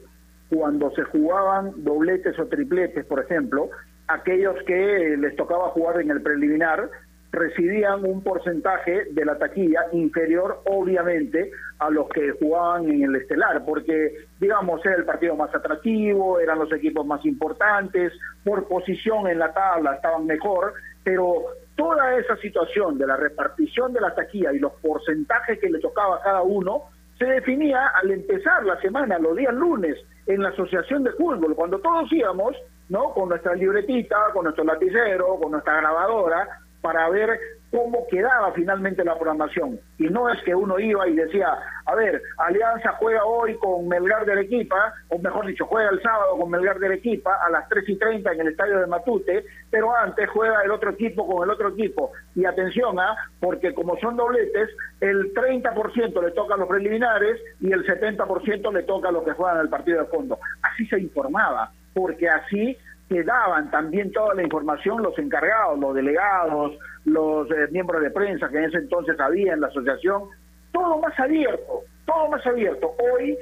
[0.49, 3.71] cuando se jugaban dobletes o tripletes, por ejemplo,
[4.09, 6.91] aquellos que les tocaba jugar en el preliminar
[7.33, 13.65] recibían un porcentaje de la taquilla inferior, obviamente, a los que jugaban en el estelar,
[13.65, 18.13] porque, digamos, era el partido más atractivo, eran los equipos más importantes,
[18.45, 20.75] por posición en la tabla estaban mejor,
[21.05, 21.45] pero
[21.77, 26.17] toda esa situación de la repartición de la taquilla y los porcentajes que le tocaba
[26.17, 26.85] a cada uno
[27.19, 31.79] se definía al empezar la semana, los días lunes, en la asociación de fútbol, cuando
[31.79, 32.57] todos íbamos,
[32.89, 33.13] ¿no?
[33.15, 36.49] Con nuestra libretita, con nuestro lapicero, con nuestra grabadora,
[36.81, 37.39] para ver
[37.71, 39.79] cómo quedaba finalmente la programación.
[39.99, 41.57] Y no es que uno iba y decía,
[41.87, 46.37] a ver, Alianza juega hoy con Melgar de Arequipa, o mejor dicho, juega el sábado
[46.37, 49.95] con Melgar de Arequipa a las 3 y 30 en el estadio de Matute, pero
[49.95, 52.13] antes juega el otro equipo con el otro equipo.
[52.35, 53.17] Y atención, ¿ah?
[53.39, 54.71] porque como son dobletes,
[55.01, 59.33] el 30% le toca a los preliminares y el 70% le toca a los que
[59.33, 60.39] juegan el partido de fondo.
[60.63, 62.77] Así se informaba, porque así
[63.11, 68.49] que daban también toda la información los encargados, los delegados, los eh, miembros de prensa
[68.49, 70.29] que en ese entonces había en la asociación,
[70.71, 72.95] todo más abierto, todo más abierto.
[73.01, 73.37] Hoy,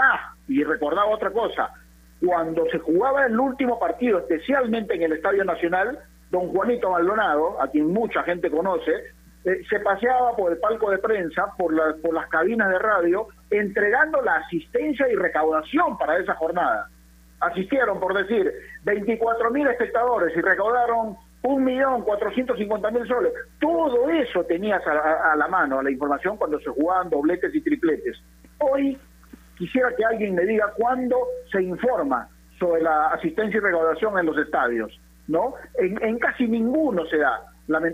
[0.00, 1.70] ah, y recordaba otra cosa,
[2.24, 5.98] cuando se jugaba el último partido, especialmente en el Estadio Nacional,
[6.30, 8.92] don Juanito Maldonado, a quien mucha gente conoce,
[9.44, 14.22] eh, se paseaba por el palco de prensa, por, por las cabinas de radio, entregando
[14.22, 16.88] la asistencia y recaudación para esa jornada
[17.42, 18.52] asistieron, por decir,
[18.84, 23.32] 24 mil espectadores y recaudaron un millón cuatrocientos cincuenta mil soles.
[23.60, 28.16] Todo eso tenías a, la mano, a la información cuando se jugaban dobletes y tripletes.
[28.58, 28.96] Hoy
[29.56, 31.16] quisiera que alguien me diga cuándo
[31.50, 32.28] se informa
[32.58, 35.54] sobre la asistencia y recaudación en los estadios, ¿no?
[35.78, 37.42] En, casi ninguno se da,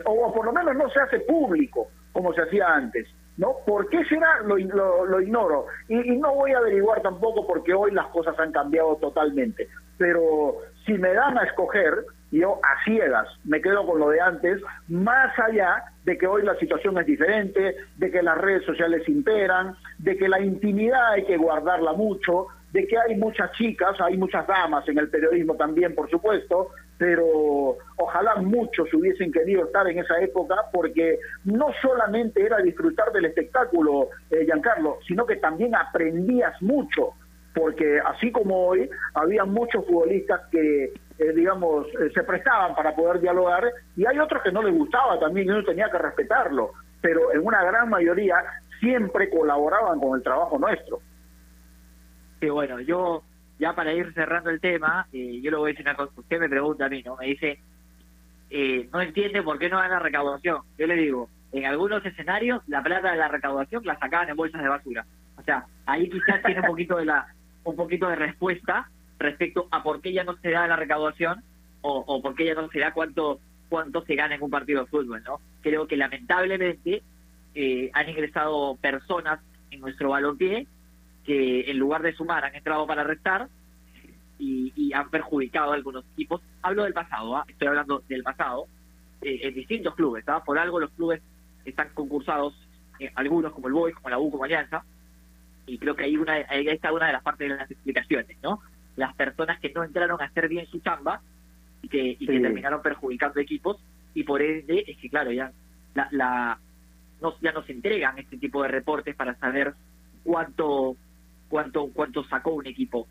[0.05, 3.09] o por lo menos no se hace público como se hacía antes.
[3.39, 3.55] ¿No?
[3.67, 4.41] ¿Por qué será?
[4.43, 5.67] Lo, ignoro.
[5.89, 9.69] Y, y no voy a averiguar tampoco porque hoy las cosas han cambiado totalmente.
[9.97, 14.61] Pero si me dan a escoger, yo a ciegas me quedo con lo de antes,
[14.89, 19.77] más allá de que hoy la situación es diferente, de que las redes sociales imperan,
[19.99, 24.47] de que la intimidad hay que guardarla mucho, de que hay muchas chicas, hay muchas
[24.47, 30.21] damas en el periodismo también, por supuesto, pero ojalá muchos hubiesen querido estar en esa
[30.21, 37.15] época porque no solamente era disfrutar del espectáculo, eh, Giancarlo, sino que también aprendías mucho,
[37.55, 43.21] porque así como hoy, había muchos futbolistas que, eh, digamos, eh, se prestaban para poder
[43.21, 47.33] dialogar y hay otros que no les gustaba también y uno tenía que respetarlo, pero
[47.33, 48.43] en una gran mayoría
[48.81, 51.01] siempre colaboraban con el trabajo nuestro.
[52.41, 53.23] Sí, bueno, yo
[53.59, 56.13] ya para ir cerrando el tema, eh, yo le voy a decir una cosa.
[56.17, 57.17] Usted me pregunta a mí, ¿no?
[57.17, 57.59] Me dice,
[58.51, 60.63] eh, no entiende por qué no dan la recaudación.
[60.79, 64.63] Yo le digo, en algunos escenarios la plata de la recaudación la sacaban en bolsas
[64.63, 65.07] de basura.
[65.37, 67.27] O sea, ahí quizás tiene un poquito de la
[67.65, 68.89] un poquito de respuesta
[69.19, 71.43] respecto a por qué ya no se da la recaudación
[71.83, 74.83] o, o por qué ya no se da cuánto cuánto se gana en un partido
[74.83, 75.41] de fútbol, ¿no?
[75.61, 77.03] Creo que lamentablemente
[77.55, 79.41] eh, han ingresado personas
[79.71, 80.67] en nuestro balompié
[81.29, 83.49] que en lugar de sumar han entrado para restar
[84.39, 86.41] y, y han perjudicado a algunos equipos.
[86.63, 87.45] Hablo del pasado, ¿ah?
[87.47, 88.67] estoy hablando del pasado,
[89.21, 90.27] eh, en distintos clubes.
[90.27, 90.43] ¿ah?
[90.43, 91.21] Por algo los clubes
[91.67, 92.55] están concursados,
[92.99, 94.83] eh, algunos como el Boy, como la U, como Alianza,
[95.67, 98.63] y creo que ahí, una, ahí está una de las partes de las explicaciones, ¿no?
[98.97, 101.21] Las personas que no entraron a hacer bien su chamba
[101.83, 103.77] y que, y que terminaron perjudicando equipos,
[104.15, 105.53] y por ende es que, claro, ya
[105.95, 106.59] la, la
[107.21, 109.75] no, ya nos entregan este tipo de reportes para saber
[110.25, 110.97] cuánto
[111.49, 113.07] cuánto cuánto sacó un equipo.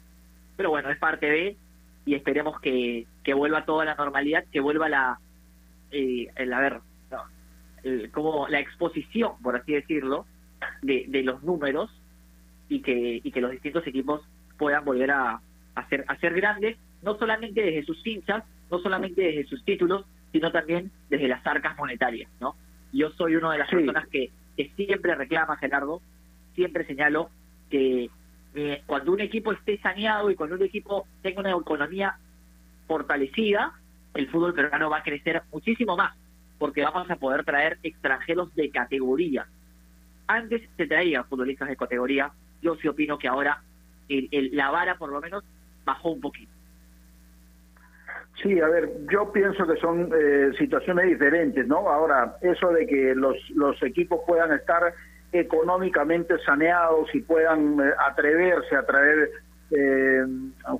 [0.55, 1.57] Pero bueno, es parte de
[2.05, 5.19] y esperemos que, que vuelva toda la normalidad, que vuelva la
[5.91, 6.79] eh, el, a ver,
[8.11, 10.25] como la exposición, por así decirlo,
[10.81, 11.89] de, de los números
[12.69, 14.21] y que, y que los distintos equipos
[14.57, 15.41] puedan volver a,
[15.75, 20.05] a, ser, a ser grandes, no solamente desde sus hinchas, no solamente desde sus títulos,
[20.31, 22.55] sino también desde las arcas monetarias, ¿no?
[22.91, 26.01] Yo soy una de las personas que, que siempre reclama, Gerardo,
[26.55, 27.29] siempre señalo
[27.69, 28.09] que
[28.57, 32.17] eh, cuando un equipo esté saneado y cuando un equipo tenga una economía
[32.87, 33.71] fortalecida,
[34.15, 36.17] el fútbol peruano va a crecer muchísimo más,
[36.57, 39.45] porque vamos a poder traer extranjeros de categoría.
[40.25, 42.31] Antes se traían futbolistas de categoría,
[42.63, 43.61] yo sí opino que ahora
[44.09, 45.43] el, la vara por lo menos
[45.85, 46.51] bajó un poquito.
[48.41, 51.89] Sí, a ver, yo pienso que son eh, situaciones diferentes, ¿no?
[51.89, 54.95] Ahora, eso de que los, los equipos puedan estar
[55.31, 59.29] económicamente saneados y puedan eh, atreverse a traer
[59.69, 60.25] eh,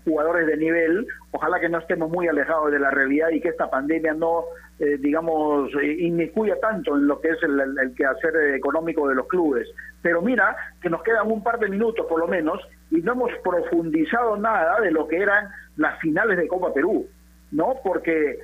[0.06, 3.70] jugadores de nivel, ojalá que no estemos muy alejados de la realidad y que esta
[3.70, 4.45] pandemia no,
[4.80, 9.28] eh, digamos, eh, inmiscuya tanto en lo que es el, el, quehacer económico de los
[9.28, 9.68] clubes.
[10.02, 13.32] Pero mira que nos quedan un par de minutos por lo menos y no hemos
[13.43, 17.08] profundizado nada de lo que eran las finales de Copa Perú,
[17.52, 17.76] ¿no?
[17.84, 18.39] Porque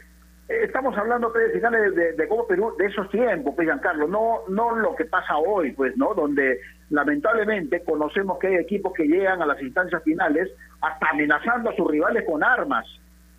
[0.47, 4.75] estamos hablando de finales de, de, Copa Perú de esos tiempos, pues Giancarlo, no, no
[4.75, 6.13] lo que pasa hoy, pues, ¿no?
[6.13, 10.49] Donde lamentablemente conocemos que hay equipos que llegan a las instancias finales
[10.81, 12.85] hasta amenazando a sus rivales con armas.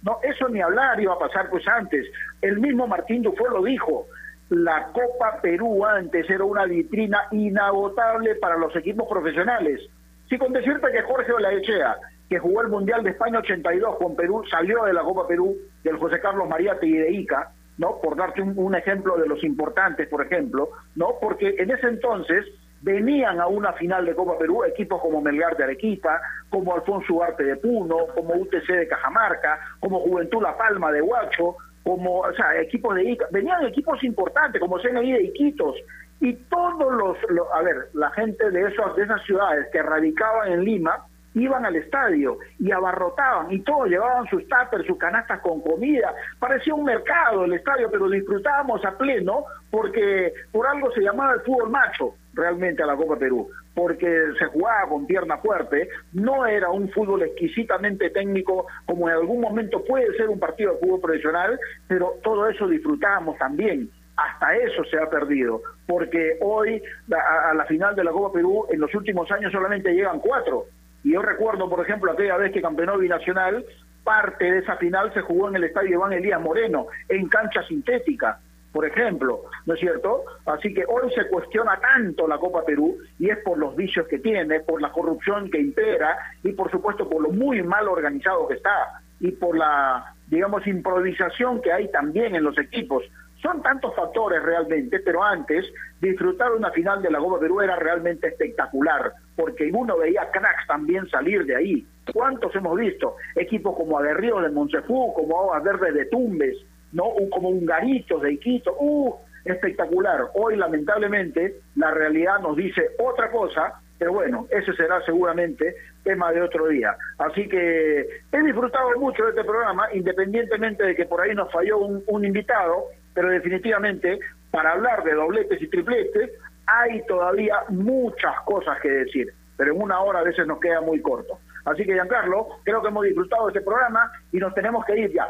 [0.02, 2.06] No, eso ni hablar iba a pasar pues antes.
[2.42, 4.06] El mismo Martín Dufour lo dijo.
[4.50, 9.80] La Copa Perú antes era una vitrina inagotable para los equipos profesionales.
[10.28, 11.96] Sí, con decirte que Jorge Olaechea,
[12.28, 15.98] que jugó el Mundial de España 82 con Perú, salió de la Copa Perú del
[15.98, 18.00] José Carlos Mariate y de Ica, ¿no?
[18.00, 21.14] Por darte un, ejemplo de los importantes, por ejemplo, ¿no?
[21.20, 22.44] Porque en ese entonces
[22.80, 26.20] venían a una final de Copa Perú equipos como Melgar de Arequipa,
[26.50, 31.56] como Alfonso Arte de Puno, como UTC de Cajamarca, como Juventud La Palma de Huacho,
[31.82, 35.76] como, o sea, equipos de Ica, venían equipos importantes como CNI de Iquitos,
[36.20, 40.52] y todos los, los, a ver, la gente de, esos, de esas ciudades que radicaban
[40.52, 45.60] en Lima, iban al estadio y abarrotaban y todos llevaban sus tuppers, sus canastas con
[45.60, 46.14] comida.
[46.38, 51.40] Parecía un mercado el estadio, pero disfrutábamos a pleno porque por algo se llamaba el
[51.40, 56.70] fútbol macho realmente a la Copa Perú, porque se jugaba con pierna fuerte, no era
[56.70, 61.58] un fútbol exquisitamente técnico como en algún momento puede ser un partido de fútbol profesional,
[61.86, 66.80] pero todo eso disfrutábamos también hasta eso se ha perdido, porque hoy
[67.12, 70.66] a, la final de la Copa Perú en los últimos años solamente llegan cuatro,
[71.04, 73.64] y yo recuerdo, por ejemplo, aquella vez que campeonó Binacional,
[74.02, 78.40] parte de esa final se jugó en el estadio Iván Elías Moreno, en cancha sintética,
[78.72, 80.24] por ejemplo, ¿no es cierto?
[80.46, 84.18] Así que hoy se cuestiona tanto la Copa Perú y es por los vicios que
[84.18, 88.54] tiene, por la corrupción que impera y por supuesto por lo muy mal organizado que
[88.54, 93.04] está y por la, digamos, improvisación que hay también en los equipos.
[93.40, 95.66] Son tantos factores realmente, pero antes
[96.00, 101.08] disfrutar una final de la Copa Perú era realmente espectacular, porque uno veía cracks también
[101.08, 101.86] salir de ahí.
[102.12, 103.16] ¿Cuántos hemos visto?
[103.34, 106.56] Equipos como Aguerrido de Montefú, como Aguas Verdes de Tumbes,
[106.92, 109.14] no como Ungaritos de Iquito, ¡uh!
[109.44, 110.30] espectacular.
[110.34, 116.42] Hoy lamentablemente la realidad nos dice otra cosa, pero bueno, ese será seguramente tema de
[116.42, 116.96] otro día.
[117.18, 121.78] Así que he disfrutado mucho de este programa, independientemente de que por ahí nos falló
[121.78, 124.18] un, un invitado, pero definitivamente
[124.50, 126.30] para hablar de dobletes y tripletes
[126.66, 131.00] hay todavía muchas cosas que decir, pero en una hora a veces nos queda muy
[131.00, 131.38] corto.
[131.64, 135.12] Así que, Giancarlo, creo que hemos disfrutado de este programa y nos tenemos que ir
[135.12, 135.26] ya.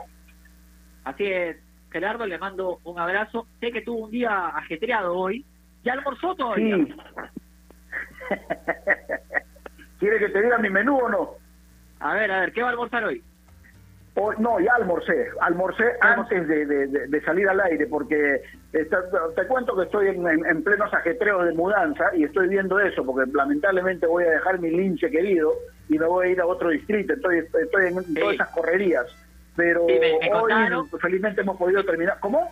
[1.04, 1.56] Así es,
[1.90, 3.46] Gerardo, le mando un abrazo.
[3.60, 5.44] Sé que tuvo un día ajetreado hoy.
[5.84, 6.76] ¿Ya almorzó todavía?
[6.76, 6.94] Sí.
[10.00, 11.30] ¿Quiere que te diga mi menú o no?
[12.00, 13.22] A ver, a ver, ¿qué va a almorzar hoy?
[14.38, 18.42] No, ya almorcé, almorcé antes de, de, de, salir al aire, porque
[18.72, 19.02] está,
[19.34, 23.04] te cuento que estoy en, en, en, plenos ajetreos de mudanza y estoy viendo eso,
[23.04, 25.52] porque lamentablemente voy a dejar mi linche querido
[25.88, 28.14] y me voy a ir a otro distrito, estoy, estoy en sí.
[28.14, 29.06] todas esas correrías.
[29.56, 32.18] Pero sí, me, me hoy felizmente hemos podido terminar.
[32.20, 32.50] ¿Cómo?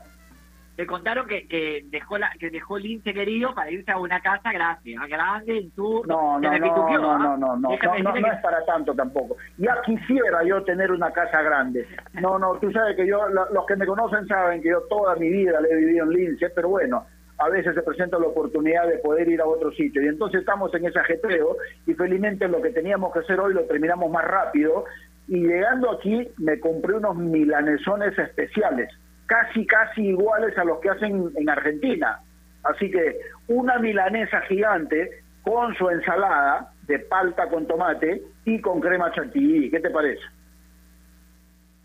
[0.76, 4.20] Me contaron que, que dejó la que dejó el lince querido para irse a una
[4.20, 7.72] casa grande, grande en tu no no no, no, no, no, no, no, no, no,
[7.74, 9.36] es para tanto tampoco.
[9.58, 11.86] Ya quisiera yo tener una casa grande.
[12.20, 15.28] No, no, tú sabes que yo, los que me conocen saben que yo toda mi
[15.28, 17.04] vida le he vivido en lince, pero bueno,
[17.38, 20.02] a veces se presenta la oportunidad de poder ir a otro sitio.
[20.02, 21.56] Y entonces estamos en ese ajetreo
[21.86, 24.84] y felizmente lo que teníamos que hacer hoy lo terminamos más rápido.
[25.28, 28.88] Y llegando aquí me compré unos milanesones especiales
[29.26, 32.20] casi, casi iguales a los que hacen en Argentina.
[32.64, 33.18] Así que
[33.48, 39.70] una milanesa gigante con su ensalada de palta con tomate y con crema chantilly.
[39.70, 40.22] ¿Qué te parece?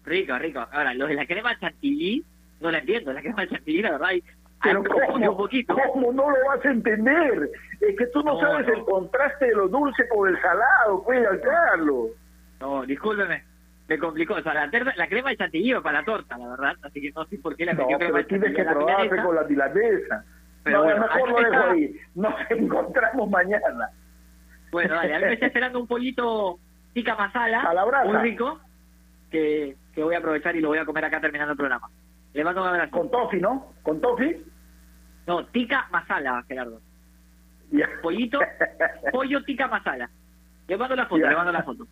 [0.05, 0.65] Rico, rico.
[0.71, 2.23] Ahora, lo de la crema chantilly
[2.61, 4.09] no la entiendo, la crema chantilly, la verdad,
[4.63, 5.75] Pero ¿cómo, un poquito.
[5.93, 7.49] ¿cómo no lo vas a entender?
[7.81, 8.73] Es que tú no, No, sabes no.
[8.73, 12.09] el contraste de lo dulce con el salado, pues, Carlos.
[12.59, 13.43] No, discúlpeme,
[13.87, 14.35] me complicó.
[14.35, 17.11] O sea, la, terna- la crema de chantilly para la torta, la verdad, así que
[17.11, 19.43] no sé por qué la No, metió crema pero de tienes que probarse con la
[19.43, 20.25] milanesa.
[20.63, 21.95] Pero no, bueno, mejor lo dejo ahí.
[22.15, 23.89] Nos encontramos mañana.
[24.71, 26.59] Bueno, dale, a mí me está esperando un pollito
[26.93, 28.05] tica masala, A la brasa.
[28.05, 28.59] muy rico,
[29.31, 31.87] que, que voy a aprovechar y lo voy a comer acá terminando el programa.
[32.33, 32.91] Le mando un abrazo.
[32.91, 33.73] Con tofi, ¿no?
[33.83, 34.35] Con tofi.
[35.25, 36.81] No, tica masala, Gerardo.
[37.71, 37.87] Ya.
[38.01, 38.39] Pollito,
[39.11, 40.09] pollo tica masala.
[40.67, 41.87] Le mando la foto, le mando la foto.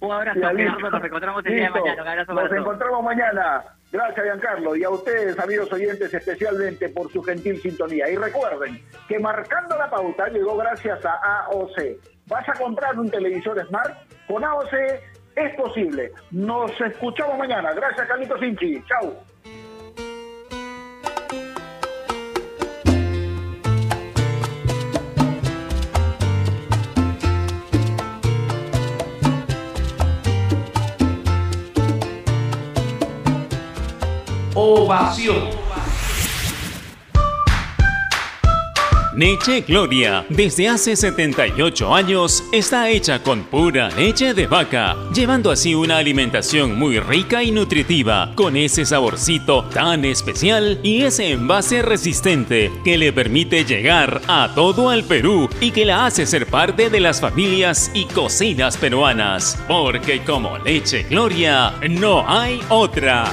[0.00, 2.02] Un abrazo, Gerardo, nos encontramos el día de mañana.
[2.02, 3.64] Un abrazo Nos para encontramos mañana.
[3.92, 4.76] Gracias, Giancarlo.
[4.76, 8.08] Y a ustedes, amigos oyentes, especialmente por su gentil sintonía.
[8.08, 11.98] Y recuerden que marcando la pauta llegó gracias a AOC.
[12.26, 13.94] ¿Vas a comprar un televisor Smart?
[14.26, 14.72] Con AOC
[15.36, 16.12] es posible.
[16.30, 17.72] Nos escuchamos mañana.
[17.72, 18.82] Gracias, Carlitos Inchi.
[18.84, 19.14] Chau.
[34.62, 35.48] Ovación.
[39.16, 45.74] Leche Gloria, desde hace 78 años, está hecha con pura leche de vaca, llevando así
[45.74, 52.70] una alimentación muy rica y nutritiva, con ese saborcito tan especial y ese envase resistente
[52.84, 57.00] que le permite llegar a todo el Perú y que la hace ser parte de
[57.00, 63.24] las familias y cocinas peruanas, porque como Leche Gloria no hay otra.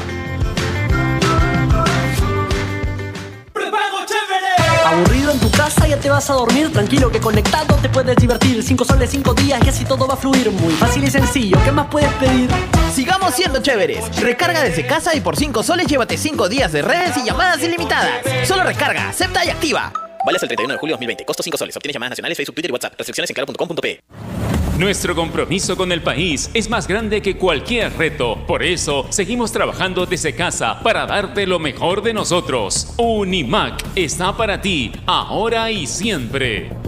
[4.97, 6.73] Aburrido en tu casa, ya te vas a dormir.
[6.73, 8.63] Tranquilo que conectado te puedes divertir.
[8.63, 10.49] Cinco soles, cinco días y así todo va a fluir.
[10.49, 11.55] Muy fácil y sencillo.
[11.63, 12.49] ¿Qué más puedes pedir?
[12.91, 14.03] Sigamos siendo chéveres.
[14.19, 18.21] Recarga desde casa y por 5 soles llévate 5 días de redes y llamadas ilimitadas.
[18.47, 19.93] Solo recarga, acepta y activa.
[20.25, 21.25] Vale hasta el 31 de julio de 2020.
[21.25, 21.77] Costo 5 soles.
[21.77, 22.93] Obtienes llamadas nacionales, Facebook, Twitter y WhatsApp.
[22.97, 24.36] Restricciones en claro.com.pe.
[24.77, 28.37] Nuestro compromiso con el país es más grande que cualquier reto.
[28.45, 32.93] Por eso, seguimos trabajando desde casa para darte lo mejor de nosotros.
[32.97, 36.86] Unimac está para ti, ahora y siempre.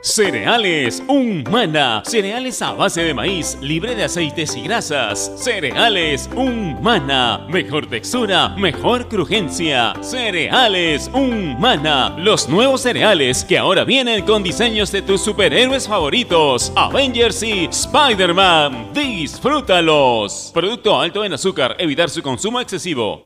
[0.03, 2.03] Cereales Humana.
[2.05, 5.30] Cereales a base de maíz, libre de aceites y grasas.
[5.36, 7.46] Cereales Humana.
[7.48, 9.94] Mejor textura, mejor crujencia.
[10.00, 12.16] Cereales Humana.
[12.18, 16.72] Los nuevos cereales que ahora vienen con diseños de tus superhéroes favoritos.
[16.74, 18.88] Avengers y Spider-Man.
[18.92, 20.50] Disfrútalos.
[20.53, 21.76] Producto alto en azúcar.
[21.78, 23.24] Evitar su consumo excesivo.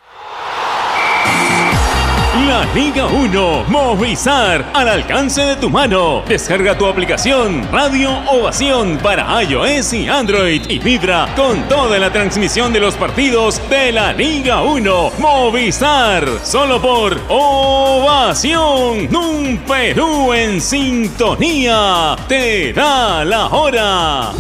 [2.45, 6.22] La Liga 1 Movistar al alcance de tu mano.
[6.28, 12.74] Descarga tu aplicación Radio Ovación para iOS y Android y vibra con toda la transmisión
[12.74, 16.28] de los partidos de la Liga 1 Movistar.
[16.45, 19.09] Solo por Ovación.
[19.16, 22.16] Un Perú en sintonía.
[22.28, 24.32] Te da la hora.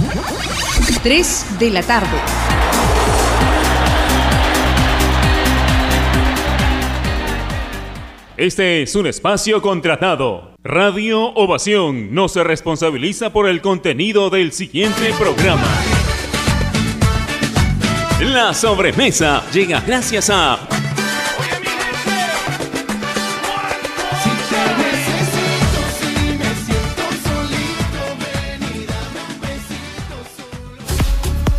[1.02, 2.45] 3 de la tarde.
[8.36, 10.54] Este es un espacio contratado.
[10.62, 15.66] Radio Ovación no se responsabiliza por el contenido del siguiente programa.
[18.20, 20.58] La sobremesa llega gracias a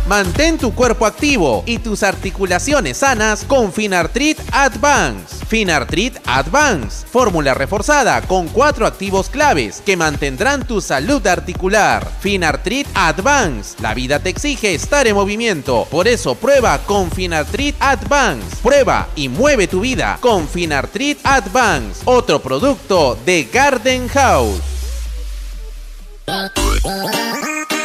[0.06, 5.37] Mantén tu cuerpo activo y tus articulaciones sanas con Finartrit Advance.
[5.48, 12.06] Finartrit Advance, fórmula reforzada con cuatro activos claves que mantendrán tu salud articular.
[12.20, 18.56] Finartrit Advance, la vida te exige estar en movimiento, por eso prueba con Finartrit Advance.
[18.62, 24.60] Prueba y mueve tu vida con Finartrit Advance, otro producto de Garden House.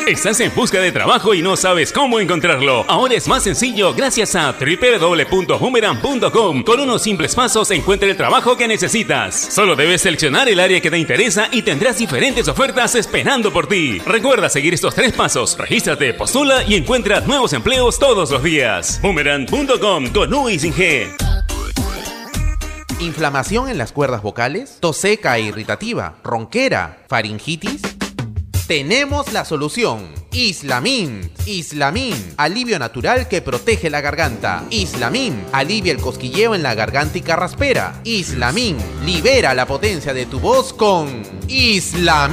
[0.08, 2.84] Estás en busca de trabajo y no sabes cómo encontrarlo.
[2.90, 6.64] Ahora es más sencillo gracias a www.boomerang.com.
[6.64, 9.34] Con unos simples pasos encuentra el trabajo que necesitas.
[9.34, 14.00] Solo debes seleccionar el área que te interesa y tendrás diferentes ofertas esperando por ti.
[14.00, 15.58] Recuerda seguir estos tres pasos.
[15.58, 19.00] Regístrate, postula y encuentra nuevos empleos todos los días.
[19.02, 21.16] Boomerang.com con U y sin G.
[23.00, 24.80] ¿Inflamación en las cuerdas vocales?
[24.82, 26.16] ¿Tos seca e irritativa?
[26.24, 26.98] ¿Ronquera?
[27.08, 27.93] ¿Faringitis?
[28.68, 30.08] Tenemos la solución.
[30.32, 31.30] Islamin.
[31.46, 32.16] Islamin.
[32.38, 34.64] Alivio natural que protege la garganta.
[34.70, 35.44] Islamin.
[35.52, 38.00] Alivia el cosquilleo en la garganta y carraspera.
[38.06, 38.78] Islamin.
[39.06, 42.32] Libera la potencia de tu voz con Islamin.